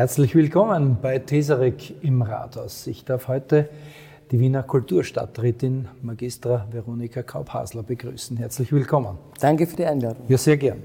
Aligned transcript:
Herzlich 0.00 0.34
willkommen 0.34 0.96
bei 1.02 1.18
Tesarek 1.18 2.02
im 2.02 2.22
Rathaus. 2.22 2.86
Ich 2.86 3.04
darf 3.04 3.28
heute 3.28 3.68
die 4.30 4.40
Wiener 4.40 4.62
Kulturstadträtin 4.62 5.88
Magistra 6.00 6.66
Veronika 6.70 7.22
Kaup-Hasler 7.22 7.82
begrüßen. 7.82 8.38
Herzlich 8.38 8.72
willkommen. 8.72 9.18
Danke 9.40 9.66
für 9.66 9.76
die 9.76 9.84
Einladung. 9.84 10.24
Ja, 10.26 10.38
sehr 10.38 10.56
gern. 10.56 10.84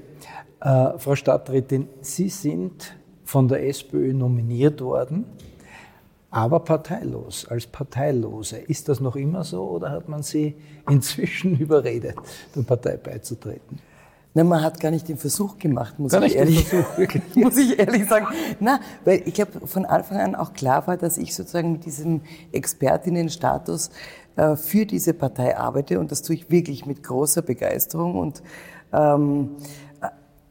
Äh, 0.60 0.98
Frau 0.98 1.16
Stadträtin, 1.16 1.88
Sie 2.02 2.28
sind 2.28 2.94
von 3.24 3.48
der 3.48 3.66
SPÖ 3.66 4.12
nominiert 4.12 4.82
worden, 4.82 5.24
aber 6.30 6.60
parteilos, 6.60 7.46
als 7.48 7.66
Parteilose. 7.66 8.58
Ist 8.58 8.86
das 8.90 9.00
noch 9.00 9.16
immer 9.16 9.44
so 9.44 9.66
oder 9.66 9.92
hat 9.92 10.10
man 10.10 10.22
Sie 10.22 10.56
inzwischen 10.90 11.56
überredet, 11.58 12.16
der 12.54 12.62
Partei 12.64 12.98
beizutreten? 12.98 13.78
Nein, 14.36 14.48
man 14.48 14.62
hat 14.62 14.78
gar 14.80 14.90
nicht 14.90 15.08
den 15.08 15.16
Versuch 15.16 15.56
gemacht, 15.56 15.98
muss, 15.98 16.12
ich 16.12 16.36
ehrlich, 16.36 16.66
muss 17.36 17.56
ich 17.56 17.78
ehrlich 17.78 18.06
sagen. 18.06 18.26
Na, 18.60 18.80
weil 19.06 19.22
ich 19.24 19.32
glaube, 19.32 19.66
von 19.66 19.86
Anfang 19.86 20.18
an 20.18 20.34
auch 20.34 20.52
klar 20.52 20.86
war, 20.86 20.98
dass 20.98 21.16
ich 21.16 21.34
sozusagen 21.34 21.72
mit 21.72 21.86
diesem 21.86 22.20
Expertinnenstatus 22.52 23.88
äh, 24.36 24.54
für 24.56 24.84
diese 24.84 25.14
Partei 25.14 25.56
arbeite 25.56 25.98
und 25.98 26.12
das 26.12 26.20
tue 26.20 26.36
ich 26.36 26.50
wirklich 26.50 26.84
mit 26.84 27.02
großer 27.02 27.40
Begeisterung 27.40 28.16
und 28.16 28.42
ähm, 28.92 29.52
äh, 30.02 30.08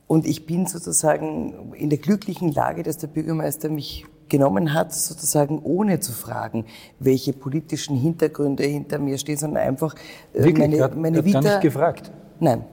und 0.08 0.26
ich 0.26 0.48
bin 0.48 0.66
sozusagen 0.66 1.76
in 1.76 1.92
der 1.92 2.00
glücklichen 2.00 2.52
Lage, 2.52 2.82
dass 2.82 2.98
der 2.98 3.06
Bürgermeister 3.06 3.70
mich 3.70 4.08
genommen 4.30 4.74
hat, 4.74 4.96
sozusagen 4.96 5.60
ohne 5.60 6.00
zu 6.00 6.12
fragen, 6.12 6.66
welche 6.98 7.34
politischen 7.34 7.96
Hintergründe 7.96 8.64
hinter 8.64 8.98
mir 8.98 9.20
stehen, 9.20 9.38
sondern 9.38 9.62
einfach 9.62 9.94
äh, 10.34 10.44
Wirklich? 10.44 10.58
meine, 10.58 10.96
meine 10.96 11.18
hat 11.20 11.26
Vita. 11.26 11.42
Gar 11.42 11.52
nicht 11.52 11.62
gefragt? 11.62 12.12
Nein 12.40 12.64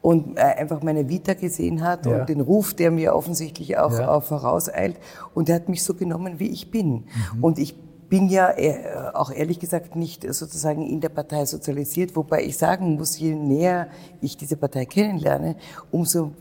und 0.00 0.36
äh, 0.36 0.40
einfach 0.40 0.82
meine 0.82 1.08
Vita 1.08 1.34
gesehen 1.34 1.82
hat 1.82 2.06
ja. 2.06 2.20
und 2.20 2.28
den 2.28 2.40
Ruf, 2.40 2.74
der 2.74 2.90
mir 2.90 3.14
offensichtlich 3.14 3.78
auch, 3.78 3.92
ja. 3.92 4.14
auch 4.14 4.22
vorauseilt. 4.22 4.96
Und 5.34 5.48
er 5.48 5.56
hat 5.56 5.68
mich 5.68 5.82
so 5.82 5.94
genommen, 5.94 6.38
wie 6.38 6.48
ich 6.48 6.70
bin. 6.70 7.04
Mhm. 7.34 7.44
Und 7.44 7.58
ich 7.58 7.74
bin 8.08 8.28
ja 8.28 8.50
äh, 8.50 9.12
auch 9.14 9.30
ehrlich 9.30 9.58
gesagt 9.58 9.96
nicht 9.96 10.22
sozusagen 10.32 10.86
in 10.86 11.00
der 11.00 11.10
Partei 11.10 11.44
sozialisiert, 11.44 12.16
wobei 12.16 12.42
ich 12.42 12.56
sagen 12.56 12.94
muss, 12.94 13.18
je 13.18 13.34
näher 13.34 13.88
ich 14.20 14.36
diese 14.36 14.56
Partei 14.56 14.86
kennenlerne, 14.86 15.56
umso 15.90 16.32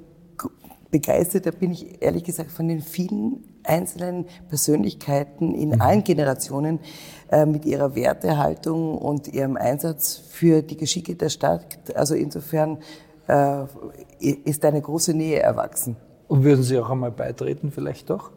begeisterter 0.89 1.51
bin 1.51 1.71
ich 1.71 2.01
ehrlich 2.01 2.23
gesagt 2.23 2.51
von 2.51 2.67
den 2.67 2.81
vielen 2.81 3.43
einzelnen 3.63 4.25
Persönlichkeiten 4.47 5.53
in 5.53 5.69
mhm. 5.69 5.81
allen 5.81 6.03
Generationen 6.03 6.79
äh, 7.29 7.45
mit 7.45 7.65
ihrer 7.65 7.95
Wertehaltung 7.95 8.97
und 8.97 9.27
ihrem 9.27 9.57
Einsatz 9.57 10.15
für 10.15 10.61
die 10.61 10.77
Geschicke 10.77 11.15
der 11.15 11.29
Stadt. 11.29 11.95
Also 11.95 12.15
insofern 12.15 12.77
äh, 13.27 13.65
ist 14.19 14.65
eine 14.65 14.81
große 14.81 15.13
Nähe 15.13 15.39
erwachsen. 15.39 15.95
Und 16.27 16.43
würden 16.43 16.63
Sie 16.63 16.77
auch 16.79 16.89
einmal 16.89 17.11
beitreten, 17.11 17.71
vielleicht 17.71 18.09
doch? 18.09 18.31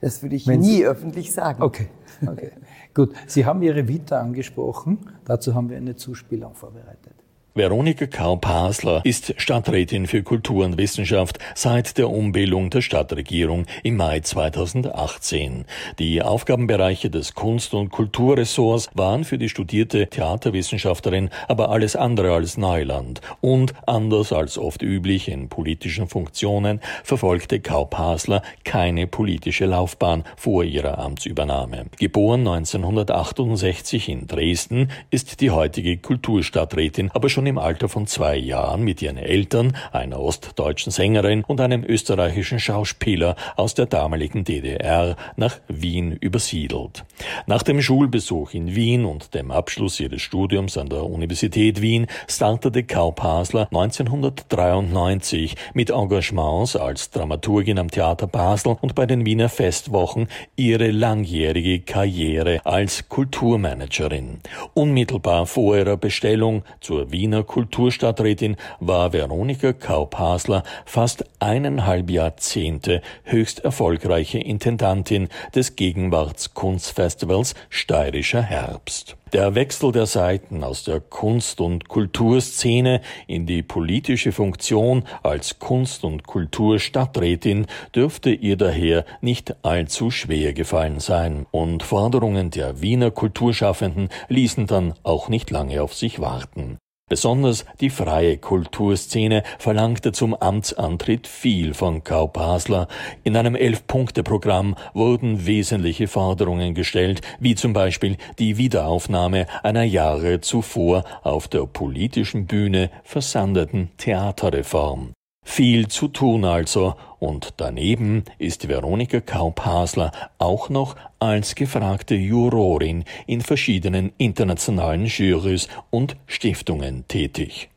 Das 0.00 0.22
würde 0.22 0.36
ich 0.36 0.46
Wenn 0.46 0.60
nie 0.60 0.78
Sie... 0.78 0.86
öffentlich 0.86 1.32
sagen. 1.32 1.62
Okay, 1.62 1.88
okay. 2.26 2.50
Gut. 2.94 3.14
Sie 3.26 3.46
haben 3.46 3.62
Ihre 3.62 3.86
Vita 3.86 4.20
angesprochen. 4.20 4.98
Dazu 5.24 5.54
haben 5.54 5.70
wir 5.70 5.76
eine 5.76 5.96
Zuspielung 5.96 6.54
vorbereitet. 6.54 7.14
Veronika 7.54 8.06
Kaup-Hasler 8.06 9.02
ist 9.04 9.34
Stadträtin 9.36 10.06
für 10.06 10.22
Kultur 10.22 10.64
und 10.64 10.78
Wissenschaft 10.78 11.38
seit 11.54 11.98
der 11.98 12.08
Umbildung 12.08 12.70
der 12.70 12.80
Stadtregierung 12.80 13.66
im 13.82 13.98
Mai 13.98 14.20
2018. 14.20 15.66
Die 15.98 16.22
Aufgabenbereiche 16.22 17.10
des 17.10 17.34
Kunst- 17.34 17.74
und 17.74 17.90
Kulturressorts 17.90 18.88
waren 18.94 19.24
für 19.24 19.36
die 19.36 19.50
studierte 19.50 20.06
Theaterwissenschaftlerin 20.06 21.28
aber 21.46 21.68
alles 21.68 21.94
andere 21.94 22.32
als 22.32 22.56
Neuland 22.56 23.20
und 23.42 23.74
anders 23.86 24.32
als 24.32 24.56
oft 24.56 24.80
üblich 24.80 25.28
in 25.28 25.50
politischen 25.50 26.08
Funktionen 26.08 26.80
verfolgte 27.04 27.60
Kaup-Hasler 27.60 28.40
keine 28.64 29.06
politische 29.06 29.66
Laufbahn 29.66 30.24
vor 30.38 30.64
ihrer 30.64 30.96
Amtsübernahme. 30.96 31.84
Geboren 31.98 32.40
1968 32.40 34.08
in 34.08 34.26
Dresden 34.26 34.88
ist 35.10 35.42
die 35.42 35.50
heutige 35.50 35.98
Kulturstadträtin 35.98 37.10
aber 37.12 37.28
schon 37.28 37.41
schon 37.42 37.46
im 37.48 37.58
Alter 37.58 37.88
von 37.88 38.06
zwei 38.06 38.36
Jahren 38.36 38.82
mit 38.82 39.02
ihren 39.02 39.16
Eltern, 39.16 39.76
einer 39.90 40.20
ostdeutschen 40.20 40.92
Sängerin 40.92 41.42
und 41.44 41.60
einem 41.60 41.82
österreichischen 41.82 42.60
Schauspieler 42.60 43.34
aus 43.56 43.74
der 43.74 43.86
damaligen 43.86 44.44
DDR, 44.44 45.16
nach 45.34 45.58
Wien 45.66 46.12
übersiedelt. 46.12 47.04
Nach 47.46 47.64
dem 47.64 47.82
Schulbesuch 47.82 48.54
in 48.54 48.76
Wien 48.76 49.04
und 49.04 49.34
dem 49.34 49.50
Abschluss 49.50 49.98
ihres 49.98 50.22
Studiums 50.22 50.78
an 50.78 50.88
der 50.88 51.02
Universität 51.02 51.82
Wien 51.82 52.06
startete 52.28 52.84
Kaup 52.84 53.20
Hasler 53.24 53.66
1993 53.72 55.56
mit 55.74 55.90
Engagements 55.90 56.76
als 56.76 57.10
Dramaturgin 57.10 57.80
am 57.80 57.90
Theater 57.90 58.28
Basel 58.28 58.76
und 58.80 58.94
bei 58.94 59.06
den 59.06 59.26
Wiener 59.26 59.48
Festwochen 59.48 60.28
ihre 60.54 60.92
langjährige 60.92 61.80
Karriere 61.80 62.60
als 62.64 63.08
Kulturmanagerin. 63.08 64.38
Unmittelbar 64.74 65.46
vor 65.46 65.76
ihrer 65.76 65.96
Bestellung 65.96 66.62
zur 66.80 67.10
Wiener 67.10 67.31
Wiener 67.32 67.44
Kulturstadträtin 67.44 68.56
war 68.78 69.14
Veronika 69.14 69.72
Kaup-Hasler 69.72 70.64
fast 70.84 71.24
eineinhalb 71.38 72.10
Jahrzehnte 72.10 73.00
höchst 73.24 73.60
erfolgreiche 73.60 74.38
Intendantin 74.38 75.30
des 75.54 75.74
Gegenwartskunstfestivals 75.74 77.54
Steirischer 77.70 78.42
Herbst. 78.42 79.16
Der 79.32 79.54
Wechsel 79.54 79.92
der 79.92 80.04
Seiten 80.04 80.62
aus 80.62 80.84
der 80.84 81.00
Kunst- 81.00 81.62
und 81.62 81.88
Kulturszene 81.88 83.00
in 83.26 83.46
die 83.46 83.62
politische 83.62 84.30
Funktion 84.30 85.04
als 85.22 85.58
Kunst- 85.58 86.04
und 86.04 86.26
Kulturstadträtin 86.26 87.64
dürfte 87.94 88.28
ihr 88.28 88.58
daher 88.58 89.06
nicht 89.22 89.64
allzu 89.64 90.10
schwer 90.10 90.52
gefallen 90.52 91.00
sein, 91.00 91.46
und 91.50 91.82
Forderungen 91.82 92.50
der 92.50 92.82
Wiener 92.82 93.10
Kulturschaffenden 93.10 94.10
ließen 94.28 94.66
dann 94.66 94.92
auch 95.02 95.30
nicht 95.30 95.50
lange 95.50 95.82
auf 95.82 95.94
sich 95.94 96.20
warten. 96.20 96.76
Besonders 97.12 97.66
die 97.82 97.90
freie 97.90 98.38
Kulturszene 98.38 99.42
verlangte 99.58 100.12
zum 100.12 100.32
Amtsantritt 100.32 101.26
viel 101.26 101.74
von 101.74 102.02
Kaup 102.02 102.38
Hasler. 102.38 102.88
In 103.22 103.36
einem 103.36 103.54
Elf-Punkte-Programm 103.54 104.76
wurden 104.94 105.44
wesentliche 105.44 106.08
Forderungen 106.08 106.72
gestellt, 106.72 107.20
wie 107.38 107.54
zum 107.54 107.74
Beispiel 107.74 108.16
die 108.38 108.56
Wiederaufnahme 108.56 109.46
einer 109.62 109.82
Jahre 109.82 110.40
zuvor 110.40 111.04
auf 111.22 111.48
der 111.48 111.66
politischen 111.66 112.46
Bühne 112.46 112.88
versandeten 113.04 113.90
Theaterreform. 113.98 115.12
Viel 115.44 115.88
zu 115.88 116.08
tun 116.08 116.44
also, 116.44 116.94
und 117.18 117.54
daneben 117.56 118.24
ist 118.38 118.68
Veronika 118.68 119.20
Kaup-Hasler 119.20 120.12
auch 120.38 120.70
noch 120.70 120.96
als 121.18 121.54
gefragte 121.54 122.14
Jurorin 122.14 123.04
in 123.26 123.40
verschiedenen 123.40 124.12
internationalen 124.18 125.06
Jurys 125.06 125.68
und 125.90 126.16
Stiftungen 126.26 127.06
tätig. 127.08 127.68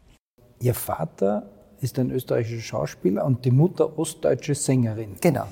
Ihr 0.62 0.74
Vater 0.74 1.50
ist 1.82 2.00
ein 2.00 2.12
österreichischer 2.12 2.62
Schauspieler 2.62 3.26
und 3.26 3.44
die 3.46 3.52
Mutter 3.52 3.98
ostdeutsche 3.98 4.56
Sängerin. 4.56 5.16
Genau. 5.20 5.46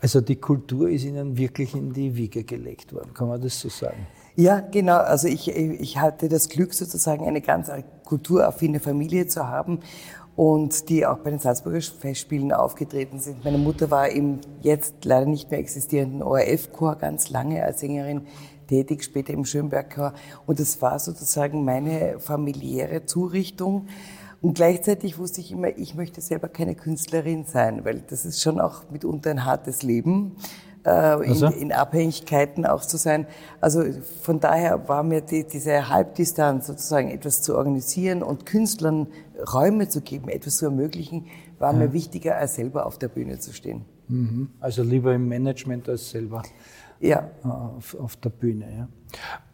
Also 0.00 0.20
die 0.20 0.36
Kultur 0.36 0.90
ist 0.90 1.04
Ihnen 1.04 1.38
wirklich 1.38 1.74
in 1.74 1.92
die 1.92 2.16
Wiege 2.16 2.42
gelegt 2.42 2.92
worden, 2.92 3.14
kann 3.14 3.28
man 3.28 3.40
das 3.40 3.58
so 3.60 3.68
sagen? 3.68 4.06
Ja, 4.34 4.60
genau. 4.60 4.96
Also 4.96 5.28
ich, 5.28 5.48
ich 5.48 5.98
hatte 5.98 6.28
das 6.28 6.48
Glück, 6.48 6.74
sozusagen 6.74 7.26
eine 7.26 7.40
ganz 7.40 7.70
kulturaffine 8.04 8.80
Familie 8.80 9.26
zu 9.26 9.46
haben 9.46 9.80
und 10.36 10.88
die 10.88 11.04
auch 11.06 11.18
bei 11.18 11.30
den 11.30 11.38
Salzburger 11.38 11.80
Festspielen 11.80 12.52
aufgetreten 12.52 13.18
sind. 13.18 13.44
Meine 13.44 13.58
Mutter 13.58 13.90
war 13.90 14.08
im 14.08 14.40
jetzt 14.62 15.04
leider 15.04 15.26
nicht 15.26 15.50
mehr 15.50 15.60
existierenden 15.60 16.22
ORF-Chor 16.22 16.96
ganz 16.96 17.30
lange 17.30 17.62
als 17.62 17.80
Sängerin 17.80 18.26
tätig, 18.66 19.04
später 19.04 19.32
im 19.34 19.44
Schönberg-Chor. 19.44 20.14
Und 20.46 20.58
das 20.58 20.80
war 20.80 20.98
sozusagen 20.98 21.64
meine 21.64 22.18
familiäre 22.18 23.04
Zurichtung. 23.04 23.88
Und 24.40 24.54
gleichzeitig 24.54 25.18
wusste 25.18 25.40
ich 25.40 25.52
immer, 25.52 25.76
ich 25.76 25.94
möchte 25.94 26.20
selber 26.20 26.48
keine 26.48 26.74
Künstlerin 26.74 27.44
sein, 27.44 27.84
weil 27.84 28.00
das 28.00 28.24
ist 28.24 28.40
schon 28.40 28.60
auch 28.60 28.90
mitunter 28.90 29.30
ein 29.30 29.44
hartes 29.44 29.82
Leben 29.82 30.36
äh, 30.84 30.90
also? 30.90 31.46
in, 31.46 31.52
in, 31.52 31.72
Abhängigkeiten 31.72 32.66
auch 32.66 32.82
zu 32.82 32.96
sein. 32.96 33.26
Also 33.60 33.84
von 34.22 34.40
daher 34.40 34.88
war 34.88 35.02
mir 35.02 35.20
die, 35.20 35.44
diese 35.46 35.88
Halbdistanz 35.88 36.66
sozusagen 36.66 37.10
etwas 37.10 37.42
zu 37.42 37.56
organisieren 37.56 38.22
und 38.22 38.46
Künstlern 38.46 39.06
Räume 39.52 39.88
zu 39.88 40.00
geben, 40.00 40.28
etwas 40.28 40.56
zu 40.56 40.66
ermöglichen, 40.66 41.26
war 41.58 41.72
ja. 41.72 41.78
mir 41.78 41.92
wichtiger, 41.92 42.36
als 42.36 42.54
selber 42.54 42.86
auf 42.86 42.98
der 42.98 43.08
Bühne 43.08 43.38
zu 43.38 43.52
stehen. 43.52 43.84
Mhm. 44.08 44.50
Also 44.60 44.82
lieber 44.82 45.14
im 45.14 45.28
Management 45.28 45.88
als 45.88 46.10
selber 46.10 46.42
ja. 47.00 47.30
auf, 47.42 47.96
auf 47.98 48.16
der 48.16 48.30
Bühne. 48.30 48.66
Ja. 48.76 48.88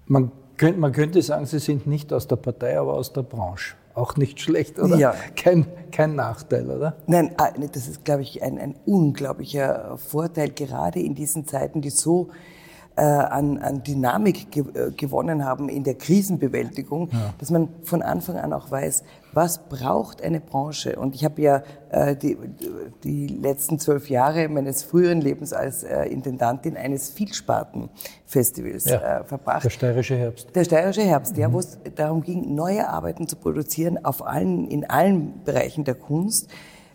Man, 0.07 0.33
könnte, 0.57 0.81
man 0.81 0.93
könnte 0.93 1.23
sagen, 1.23 1.47
Sie 1.47 1.59
sind 1.59 1.87
nicht 1.87 2.13
aus 2.13 2.27
der 2.27 2.37
Partei, 2.37 2.79
aber 2.79 2.95
aus 2.95 3.13
der 3.13 3.23
Branche 3.23 3.75
auch 3.99 4.17
nicht 4.17 4.41
schlecht, 4.41 4.79
oder? 4.79 4.97
Ja. 4.97 5.15
Kein, 5.37 5.67
kein 5.91 6.15
Nachteil, 6.15 6.71
oder? 6.71 6.97
Nein, 7.07 7.33
ah, 7.37 7.51
das 7.73 7.89
ist, 7.89 8.05
glaube 8.05 8.23
ich, 8.23 8.43
ein, 8.43 8.59
ein 8.59 8.75
unglaublicher 8.87 9.97
Vorteil, 9.99 10.51
gerade 10.51 11.01
in 11.01 11.15
diesen 11.15 11.47
Zeiten, 11.47 11.81
die 11.81 11.91
so 11.91 12.29
äh, 12.97 13.03
an, 13.03 13.59
an 13.59 13.83
Dynamik 13.83 14.51
ge 14.51 14.65
äh, 14.75 14.91
gewonnen 14.91 15.45
haben 15.45 15.69
in 15.69 15.85
der 15.85 15.95
Krisenbewältigung, 15.95 17.11
ja. 17.13 17.35
dass 17.39 17.51
man 17.51 17.69
von 17.85 18.03
Anfang 18.03 18.37
an 18.37 18.53
auch 18.53 18.71
weiß, 18.71 19.05
was 19.39 19.69
braucht 19.69 20.21
eine 20.21 20.41
Branche. 20.41 20.99
Und 20.99 21.15
ich 21.15 21.25
habe 21.25 21.41
ja 21.41 21.63
äh, 21.91 22.17
die, 22.17 22.37
die 23.05 23.29
letzten 23.29 23.79
zwölf 23.79 24.11
Jahre 24.11 24.49
meines 24.49 24.83
früheren 24.83 25.21
Lebens 25.21 25.53
als 25.53 25.85
äh, 25.85 26.07
Intendantin 26.07 26.77
eines 26.77 27.11
Vielspartenfestivals 27.11 28.87
ja. 28.87 29.21
äh, 29.21 29.25
verbracht. 29.25 29.63
Der 29.63 29.71
steirische 29.71 30.17
Herbst. 30.17 30.49
Der 30.57 30.65
steirische 30.65 31.03
Herbst, 31.03 31.37
mhm. 31.37 31.41
ja, 31.41 31.53
wo 31.53 31.61
es 31.61 31.79
darum 31.95 32.23
ging, 32.23 32.53
neue 32.57 32.89
Arbeiten 32.89 33.29
zu 33.29 33.37
produzieren 33.37 34.05
auf 34.05 34.27
allen, 34.27 34.67
in 34.67 34.91
allen 34.91 35.45
Bereichen 35.45 35.85
der 35.85 35.95
Kunst 35.95 36.51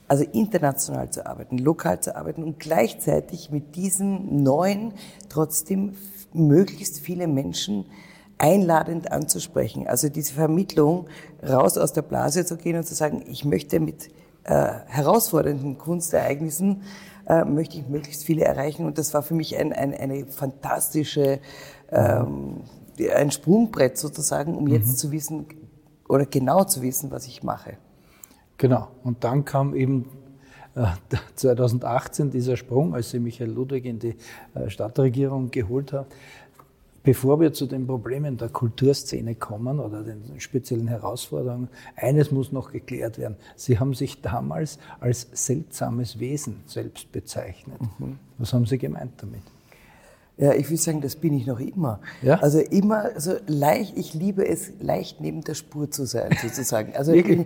also 0.09 0.25
international 0.33 1.09
zu 1.11 1.25
arbeiten, 1.25 1.57
lokal 1.57 2.01
zu 2.01 2.13
arbeiten 2.13 2.43
und 2.43 2.59
gleichzeitig 2.59 3.51
mit 3.51 3.77
diesen 3.77 4.43
neuen 4.43 4.93
trotzdem 5.29 5.95
möglichst 6.33 6.99
viele 6.99 7.27
Menschen 7.27 7.85
einladend 8.37 9.11
anzusprechen. 9.11 9.87
Also 9.87 10.09
diese 10.09 10.33
Vermittlung, 10.33 11.07
raus 11.47 11.77
aus 11.77 11.93
der 11.93 12.01
Blase 12.01 12.45
zu 12.45 12.57
gehen 12.57 12.77
und 12.77 12.85
zu 12.85 12.93
sagen, 12.93 13.23
ich 13.27 13.45
möchte 13.45 13.79
mit 13.79 14.09
äh, 14.43 14.69
herausfordernden 14.87 15.77
Kunstereignissen, 15.77 16.83
äh, 17.27 17.45
möchte 17.45 17.77
ich 17.77 17.87
möglichst 17.87 18.23
viele 18.25 18.43
erreichen. 18.43 18.85
Und 18.85 18.97
das 18.97 19.13
war 19.13 19.23
für 19.23 19.33
mich 19.33 19.57
ein, 19.57 19.71
ein, 19.71 19.93
eine 19.93 20.25
fantastische, 20.25 21.39
ähm, 21.91 22.61
ein 23.15 23.31
Sprungbrett 23.31 23.97
sozusagen, 23.97 24.55
um 24.55 24.65
mhm. 24.65 24.71
jetzt 24.71 24.97
zu 24.99 25.11
wissen 25.11 25.45
oder 26.09 26.25
genau 26.25 26.63
zu 26.63 26.81
wissen, 26.81 27.11
was 27.11 27.27
ich 27.27 27.43
mache. 27.43 27.77
Genau. 28.57 28.89
Und 29.03 29.23
dann 29.23 29.45
kam 29.45 29.73
eben 29.73 30.09
2018 31.35 32.27
äh, 32.27 32.31
dieser 32.31 32.57
Sprung, 32.57 32.95
als 32.95 33.11
sie 33.11 33.19
Michael 33.19 33.51
Ludwig 33.51 33.85
in 33.85 33.99
die 33.99 34.15
äh, 34.55 34.69
Stadtregierung 34.69 35.51
geholt 35.51 35.93
hat. 35.93 36.07
Bevor 37.03 37.41
wir 37.41 37.51
zu 37.51 37.65
den 37.65 37.85
Problemen 37.85 38.37
der 38.37 38.47
Kulturszene 38.47 39.35
kommen 39.35 39.79
oder 39.79 40.03
den 40.03 40.39
speziellen 40.39 40.87
Herausforderungen, 40.87 41.67
eines 41.97 42.31
muss 42.31 42.53
noch 42.53 42.71
geklärt 42.71 43.17
werden. 43.17 43.35
Sie 43.57 43.77
haben 43.77 43.93
sich 43.93 44.21
damals 44.21 44.79
als 45.01 45.27
seltsames 45.33 46.19
Wesen 46.19 46.61
selbst 46.65 47.11
bezeichnet. 47.11 47.81
Mhm. 47.99 48.19
Was 48.37 48.53
haben 48.53 48.65
Sie 48.65 48.77
gemeint 48.77 49.11
damit? 49.17 49.41
Ja, 50.35 50.53
ich 50.53 50.67
will 50.71 50.77
sagen, 50.77 51.01
das 51.01 51.15
bin 51.15 51.33
ich 51.33 51.45
noch 51.45 51.59
immer. 51.59 51.99
Ja? 52.23 52.39
Also 52.39 52.59
immer, 52.59 53.03
also 53.13 53.35
leicht, 53.45 53.95
ich 53.95 54.15
liebe 54.15 54.47
es, 54.47 54.71
leicht 54.79 55.21
neben 55.21 55.41
der 55.41 55.53
Spur 55.53 55.91
zu 55.91 56.05
sein, 56.05 56.35
sozusagen. 56.41 56.95
Also 56.95 57.11
ein, 57.11 57.45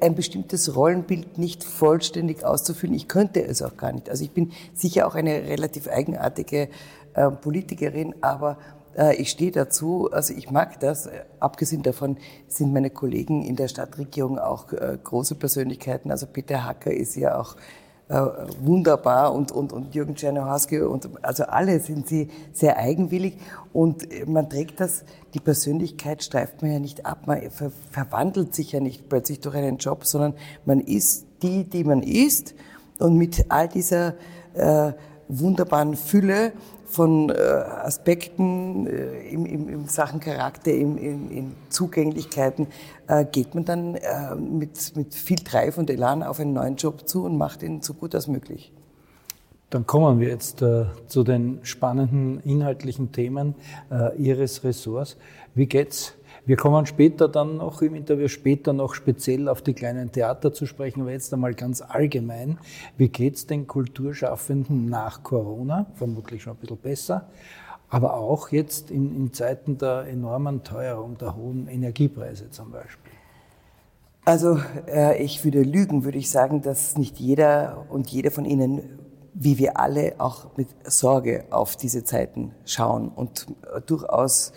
ein, 0.00 0.14
bestimmtes 0.14 0.76
Rollenbild 0.76 1.38
nicht 1.38 1.64
vollständig 1.64 2.44
auszufüllen. 2.44 2.94
Ich 2.94 3.08
könnte 3.08 3.42
es 3.42 3.62
auch 3.62 3.78
gar 3.78 3.92
nicht. 3.92 4.10
Also 4.10 4.22
ich 4.22 4.32
bin 4.32 4.52
sicher 4.74 5.06
auch 5.06 5.14
eine 5.14 5.44
relativ 5.44 5.88
eigenartige 5.88 6.68
äh, 7.14 7.30
Politikerin, 7.30 8.14
aber 8.20 8.58
ich 9.16 9.30
stehe 9.30 9.52
dazu. 9.52 10.10
Also 10.10 10.34
ich 10.34 10.50
mag 10.50 10.80
das. 10.80 11.08
Abgesehen 11.40 11.82
davon 11.82 12.16
sind 12.48 12.72
meine 12.72 12.90
Kollegen 12.90 13.42
in 13.42 13.56
der 13.56 13.68
Stadtregierung 13.68 14.38
auch 14.38 14.72
äh, 14.72 14.98
große 15.02 15.34
Persönlichkeiten. 15.34 16.10
Also 16.10 16.26
Peter 16.26 16.64
Hacker 16.64 16.92
ist 16.92 17.14
ja 17.16 17.38
auch 17.38 17.56
äh, 18.08 18.20
wunderbar 18.60 19.34
und, 19.34 19.50
und, 19.50 19.72
und 19.72 19.94
Jürgen 19.94 20.14
Czernohorski 20.14 20.80
und 20.80 21.08
also 21.22 21.42
alle 21.44 21.80
sind 21.80 22.06
sie 22.06 22.28
sehr 22.52 22.76
eigenwillig 22.76 23.36
und 23.72 24.06
man 24.28 24.48
trägt 24.48 24.78
das, 24.78 25.04
die 25.34 25.40
Persönlichkeit 25.40 26.22
streift 26.22 26.62
man 26.62 26.70
ja 26.70 26.78
nicht 26.78 27.04
ab, 27.04 27.26
man 27.26 27.50
ver 27.50 27.72
verwandelt 27.90 28.54
sich 28.54 28.70
ja 28.70 28.78
nicht 28.78 29.08
plötzlich 29.08 29.40
durch 29.40 29.56
einen 29.56 29.78
Job, 29.78 30.04
sondern 30.04 30.34
man 30.64 30.78
ist 30.78 31.26
die, 31.42 31.64
die 31.64 31.82
man 31.82 32.00
ist 32.02 32.54
und 33.00 33.16
mit 33.16 33.46
all 33.48 33.66
dieser 33.66 34.14
äh, 34.54 34.92
wunderbaren 35.28 35.96
Fülle 35.96 36.52
von 36.86 37.30
äh, 37.30 37.34
Aspekten 37.34 38.86
äh, 38.86 39.28
im, 39.28 39.44
im, 39.44 39.68
im 39.68 39.86
Sachen 39.86 40.20
Charakter, 40.20 40.72
im, 40.72 40.96
in, 40.96 41.30
in 41.30 41.54
Zugänglichkeiten, 41.68 42.68
äh, 43.08 43.24
geht 43.24 43.54
man 43.54 43.64
dann 43.64 43.98
mit, 44.38 44.96
mit 44.96 45.14
viel 45.14 45.38
Drive 45.38 45.78
und 45.78 45.90
Elan 45.90 46.22
auf 46.22 46.40
einen 46.40 46.54
neuen 46.54 46.76
Job 46.76 47.06
zu 47.08 47.24
und 47.24 47.36
macht 47.36 47.62
ihn 47.62 47.82
so 47.82 47.94
gut 47.94 48.14
als 48.14 48.28
möglich. 48.28 48.72
Dann 49.70 49.84
kommen 49.84 50.20
wir 50.20 50.28
jetzt 50.28 50.62
äh, 50.62 50.86
zu 51.08 51.24
den 51.24 51.58
spannenden 51.62 52.40
inhaltlichen 52.40 53.10
Themen 53.10 53.56
äh, 53.90 54.16
Ihres 54.16 54.62
Ressorts. 54.62 55.16
Wie 55.54 55.66
geht's 55.66 56.14
wir 56.46 56.56
kommen 56.56 56.86
später 56.86 57.28
dann 57.28 57.56
noch 57.56 57.82
im 57.82 57.96
Interview 57.96 58.28
später 58.28 58.72
noch 58.72 58.94
speziell 58.94 59.48
auf 59.48 59.62
die 59.62 59.74
kleinen 59.74 60.12
Theater 60.12 60.52
zu 60.52 60.64
sprechen, 60.64 61.00
aber 61.00 61.10
jetzt 61.10 61.34
einmal 61.34 61.54
ganz 61.54 61.82
allgemein. 61.82 62.58
Wie 62.96 63.08
geht's 63.08 63.46
den 63.46 63.66
Kulturschaffenden 63.66 64.86
nach 64.86 65.24
Corona? 65.24 65.86
Vermutlich 65.96 66.44
schon 66.44 66.52
ein 66.52 66.58
bisschen 66.58 66.76
besser. 66.76 67.26
Aber 67.88 68.14
auch 68.14 68.50
jetzt 68.50 68.92
in, 68.92 69.16
in 69.16 69.32
Zeiten 69.32 69.76
der 69.76 70.06
enormen 70.06 70.62
Teuerung, 70.62 71.18
der 71.18 71.34
hohen 71.34 71.66
Energiepreise 71.66 72.48
zum 72.50 72.70
Beispiel. 72.70 73.12
Also 74.24 74.60
äh, 74.86 75.20
ich 75.20 75.44
würde 75.44 75.62
lügen, 75.62 76.04
würde 76.04 76.18
ich 76.18 76.30
sagen, 76.30 76.62
dass 76.62 76.96
nicht 76.96 77.18
jeder 77.18 77.86
und 77.88 78.08
jede 78.10 78.30
von 78.30 78.44
Ihnen, 78.44 79.00
wie 79.34 79.58
wir 79.58 79.78
alle, 79.80 80.14
auch 80.18 80.56
mit 80.56 80.68
Sorge 80.84 81.44
auf 81.50 81.74
diese 81.74 82.04
Zeiten 82.04 82.52
schauen 82.64 83.08
und 83.08 83.46
durchaus 83.86 84.50
äh, 84.50 84.54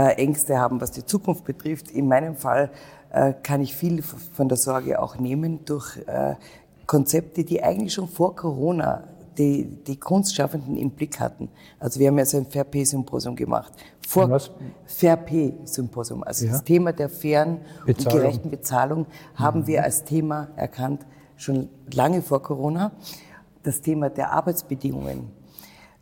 Ängste 0.00 0.58
haben, 0.58 0.80
was 0.80 0.90
die 0.90 1.04
Zukunft 1.04 1.44
betrifft. 1.44 1.90
In 1.90 2.08
meinem 2.08 2.36
Fall 2.36 2.70
äh, 3.10 3.32
kann 3.42 3.60
ich 3.60 3.74
viel 3.74 4.02
von 4.02 4.48
der 4.48 4.58
Sorge 4.58 5.00
auch 5.00 5.18
nehmen 5.18 5.64
durch 5.64 5.96
äh, 6.06 6.34
Konzepte, 6.86 7.44
die 7.44 7.62
eigentlich 7.62 7.94
schon 7.94 8.08
vor 8.08 8.36
Corona 8.36 9.04
die, 9.38 9.64
die 9.64 9.96
Kunstschaffenden 9.96 10.76
im 10.76 10.90
Blick 10.90 11.20
hatten. 11.20 11.48
Also 11.78 12.00
wir 12.00 12.08
haben 12.08 12.18
ja 12.18 12.24
so 12.24 12.38
ein 12.38 12.46
Fair-Pay-Symposium 12.46 13.36
gemacht. 13.36 13.72
Vor 14.06 14.30
was? 14.30 14.50
Fair-Pay-Symposium. 14.86 16.22
Also 16.22 16.46
ja. 16.46 16.52
das 16.52 16.64
Thema 16.64 16.92
der 16.92 17.08
fairen 17.08 17.60
Bezahlung. 17.84 18.12
und 18.14 18.22
gerechten 18.22 18.50
Bezahlung 18.50 19.06
haben 19.34 19.60
mhm. 19.60 19.66
wir 19.66 19.84
als 19.84 20.04
Thema 20.04 20.48
erkannt, 20.56 21.04
schon 21.36 21.68
lange 21.92 22.22
vor 22.22 22.42
Corona. 22.42 22.92
Das 23.62 23.80
Thema 23.80 24.10
der 24.10 24.32
Arbeitsbedingungen 24.32 25.30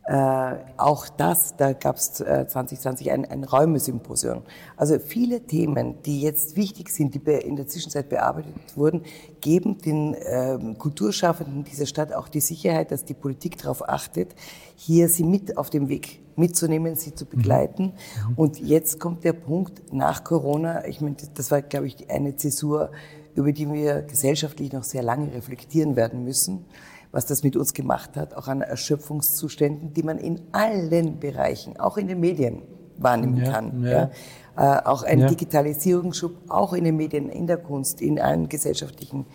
äh, 0.07 0.55
auch 0.77 1.09
das, 1.09 1.55
da 1.57 1.73
gab 1.73 1.95
es 1.95 2.19
äh, 2.19 2.45
2020 2.47 3.11
ein, 3.11 3.25
ein 3.25 3.43
Räumesymposium. 3.43 4.43
Also 4.77 4.99
viele 4.99 5.41
Themen, 5.41 6.01
die 6.03 6.21
jetzt 6.21 6.55
wichtig 6.55 6.89
sind, 6.89 7.15
die 7.15 7.31
in 7.31 7.55
der 7.55 7.67
Zwischenzeit 7.67 8.09
bearbeitet 8.09 8.53
wurden, 8.75 9.01
geben 9.41 9.79
den 9.79 10.13
äh, 10.13 10.59
Kulturschaffenden 10.77 11.63
dieser 11.63 11.87
Stadt 11.87 12.13
auch 12.13 12.27
die 12.27 12.39
Sicherheit, 12.39 12.91
dass 12.91 13.03
die 13.05 13.15
Politik 13.15 13.57
darauf 13.57 13.89
achtet, 13.89 14.35
hier 14.75 15.09
sie 15.09 15.23
mit 15.23 15.57
auf 15.57 15.71
dem 15.71 15.89
Weg 15.89 16.19
mitzunehmen, 16.35 16.95
sie 16.95 17.15
zu 17.15 17.25
begleiten. 17.25 17.93
Mhm. 18.29 18.33
Und 18.35 18.59
jetzt 18.59 18.99
kommt 18.99 19.23
der 19.23 19.33
Punkt 19.33 19.91
nach 19.91 20.23
Corona. 20.23 20.85
Ich 20.85 21.01
meine, 21.01 21.15
das 21.33 21.49
war, 21.49 21.63
glaube 21.63 21.87
ich, 21.87 22.11
eine 22.11 22.35
Zäsur, 22.35 22.91
über 23.33 23.51
die 23.51 23.71
wir 23.71 24.03
gesellschaftlich 24.03 24.71
noch 24.71 24.83
sehr 24.83 25.01
lange 25.01 25.33
reflektieren 25.33 25.95
werden 25.95 26.23
müssen 26.23 26.65
was 27.11 27.25
das 27.25 27.43
mit 27.43 27.55
uns 27.55 27.73
gemacht 27.73 28.15
hat, 28.15 28.35
auch 28.35 28.47
an 28.47 28.61
Erschöpfungszuständen, 28.61 29.93
die 29.93 30.03
man 30.03 30.17
in 30.17 30.41
allen 30.51 31.19
Bereichen, 31.19 31.79
auch 31.79 31.97
in 31.97 32.07
den 32.07 32.19
Medien 32.19 32.61
wahrnehmen 32.97 33.37
ja, 33.37 33.51
kann. 33.51 33.83
Ja. 33.83 33.91
ja. 33.91 34.09
Äh, 34.57 34.85
auch 34.85 35.03
ein 35.03 35.19
ja. 35.19 35.27
Digitalisierungsschub, 35.27 36.49
auch 36.49 36.73
in 36.73 36.85
den 36.85 36.95
Medien, 36.95 37.29
in 37.29 37.47
der 37.47 37.57
Kunst, 37.57 38.01
in 38.01 38.19
allen 38.19 38.47
gesellschaftlichen 38.47 39.25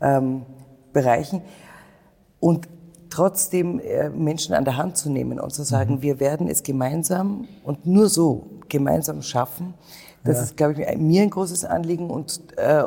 ähm, 0.00 0.42
Bereichen. 0.92 1.42
Und 2.40 2.68
trotzdem 3.10 3.78
äh, 3.80 4.08
Menschen 4.08 4.54
an 4.54 4.64
der 4.64 4.78
Hand 4.78 4.96
zu 4.96 5.10
nehmen 5.10 5.38
und 5.38 5.52
zu 5.52 5.62
sagen, 5.62 5.96
mhm. 5.96 6.02
wir 6.02 6.20
werden 6.20 6.48
es 6.48 6.62
gemeinsam 6.62 7.46
und 7.62 7.86
nur 7.86 8.08
so 8.08 8.46
gemeinsam 8.68 9.22
schaffen. 9.22 9.74
Das 10.24 10.40
ist, 10.40 10.56
glaube 10.56 10.74
ich, 10.74 10.98
mir 10.98 11.22
ein 11.22 11.30
großes 11.30 11.64
Anliegen 11.64 12.08
und, 12.08 12.56
äh, 12.56 12.84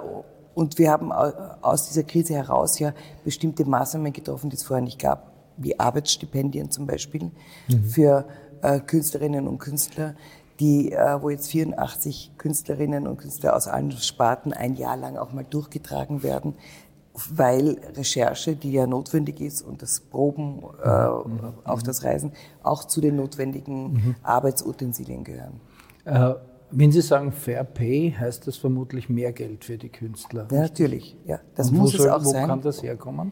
und 0.56 0.80
wir 0.80 0.90
haben 0.90 1.12
aus 1.12 1.88
dieser 1.88 2.04
Krise 2.04 2.34
heraus 2.34 2.80
ja 2.80 2.94
bestimmte 3.24 3.66
Maßnahmen 3.66 4.14
getroffen, 4.14 4.50
die 4.50 4.56
es 4.56 4.64
vorher 4.64 4.84
nicht 4.84 5.00
gab, 5.00 5.32
wie 5.58 5.80
Arbeitsstipendien 5.80 6.72
zum 6.72 6.88
Beispiel 6.88 7.32
mhm. 7.68 7.84
für 7.84 8.26
äh, 8.62 8.80
Künstlerinnen 8.80 9.48
und 9.48 9.60
Künstler, 9.60 10.16
die, 10.62 10.94
äh, 10.94 11.22
wo 11.22 11.30
jetzt 11.30 11.50
84 11.50 12.32
Künstlerinnen 12.38 13.06
und 13.06 13.18
Künstler 13.18 13.56
aus 13.56 13.68
allen 13.68 13.92
Sparten 13.92 14.54
ein 14.54 14.76
Jahr 14.76 14.96
lang 14.96 15.18
auch 15.18 15.34
mal 15.34 15.44
durchgetragen 15.44 16.24
werden, 16.24 16.56
weil 17.30 17.78
Recherche, 17.94 18.56
die 18.56 18.72
ja 18.72 18.88
notwendig 18.88 19.42
ist 19.42 19.62
und 19.62 19.82
das 19.82 20.00
Proben, 20.00 20.64
äh, 20.84 20.88
mhm. 20.88 21.54
auch 21.66 21.82
das 21.82 22.06
Reisen, 22.06 22.32
auch 22.64 22.86
zu 22.86 23.02
den 23.02 23.18
notwendigen 23.18 23.94
mhm. 23.94 24.16
Arbeitsutensilien 24.24 25.26
gehören. 25.26 25.60
Wenn 26.72 26.92
Sie 26.92 27.02
sagen 27.02 27.32
Fair 27.32 27.64
Pay, 27.64 28.16
heißt 28.18 28.48
das 28.48 28.58
vermutlich 28.58 29.10
mehr 29.10 29.32
Geld 29.32 29.66
für 29.66 29.78
die 29.78 29.90
Künstler. 29.90 30.48
Ja, 30.52 30.62
natürlich. 30.62 31.16
Ja, 31.26 31.40
das 31.56 31.70
Und 31.70 31.78
muss 31.78 31.92
soll, 31.92 32.08
es 32.08 32.12
auch 32.12 32.24
wo 32.24 32.30
sein. 32.30 32.44
Wo 32.44 32.48
kann 32.48 32.62
das 32.62 32.84
herkommen? 32.84 33.32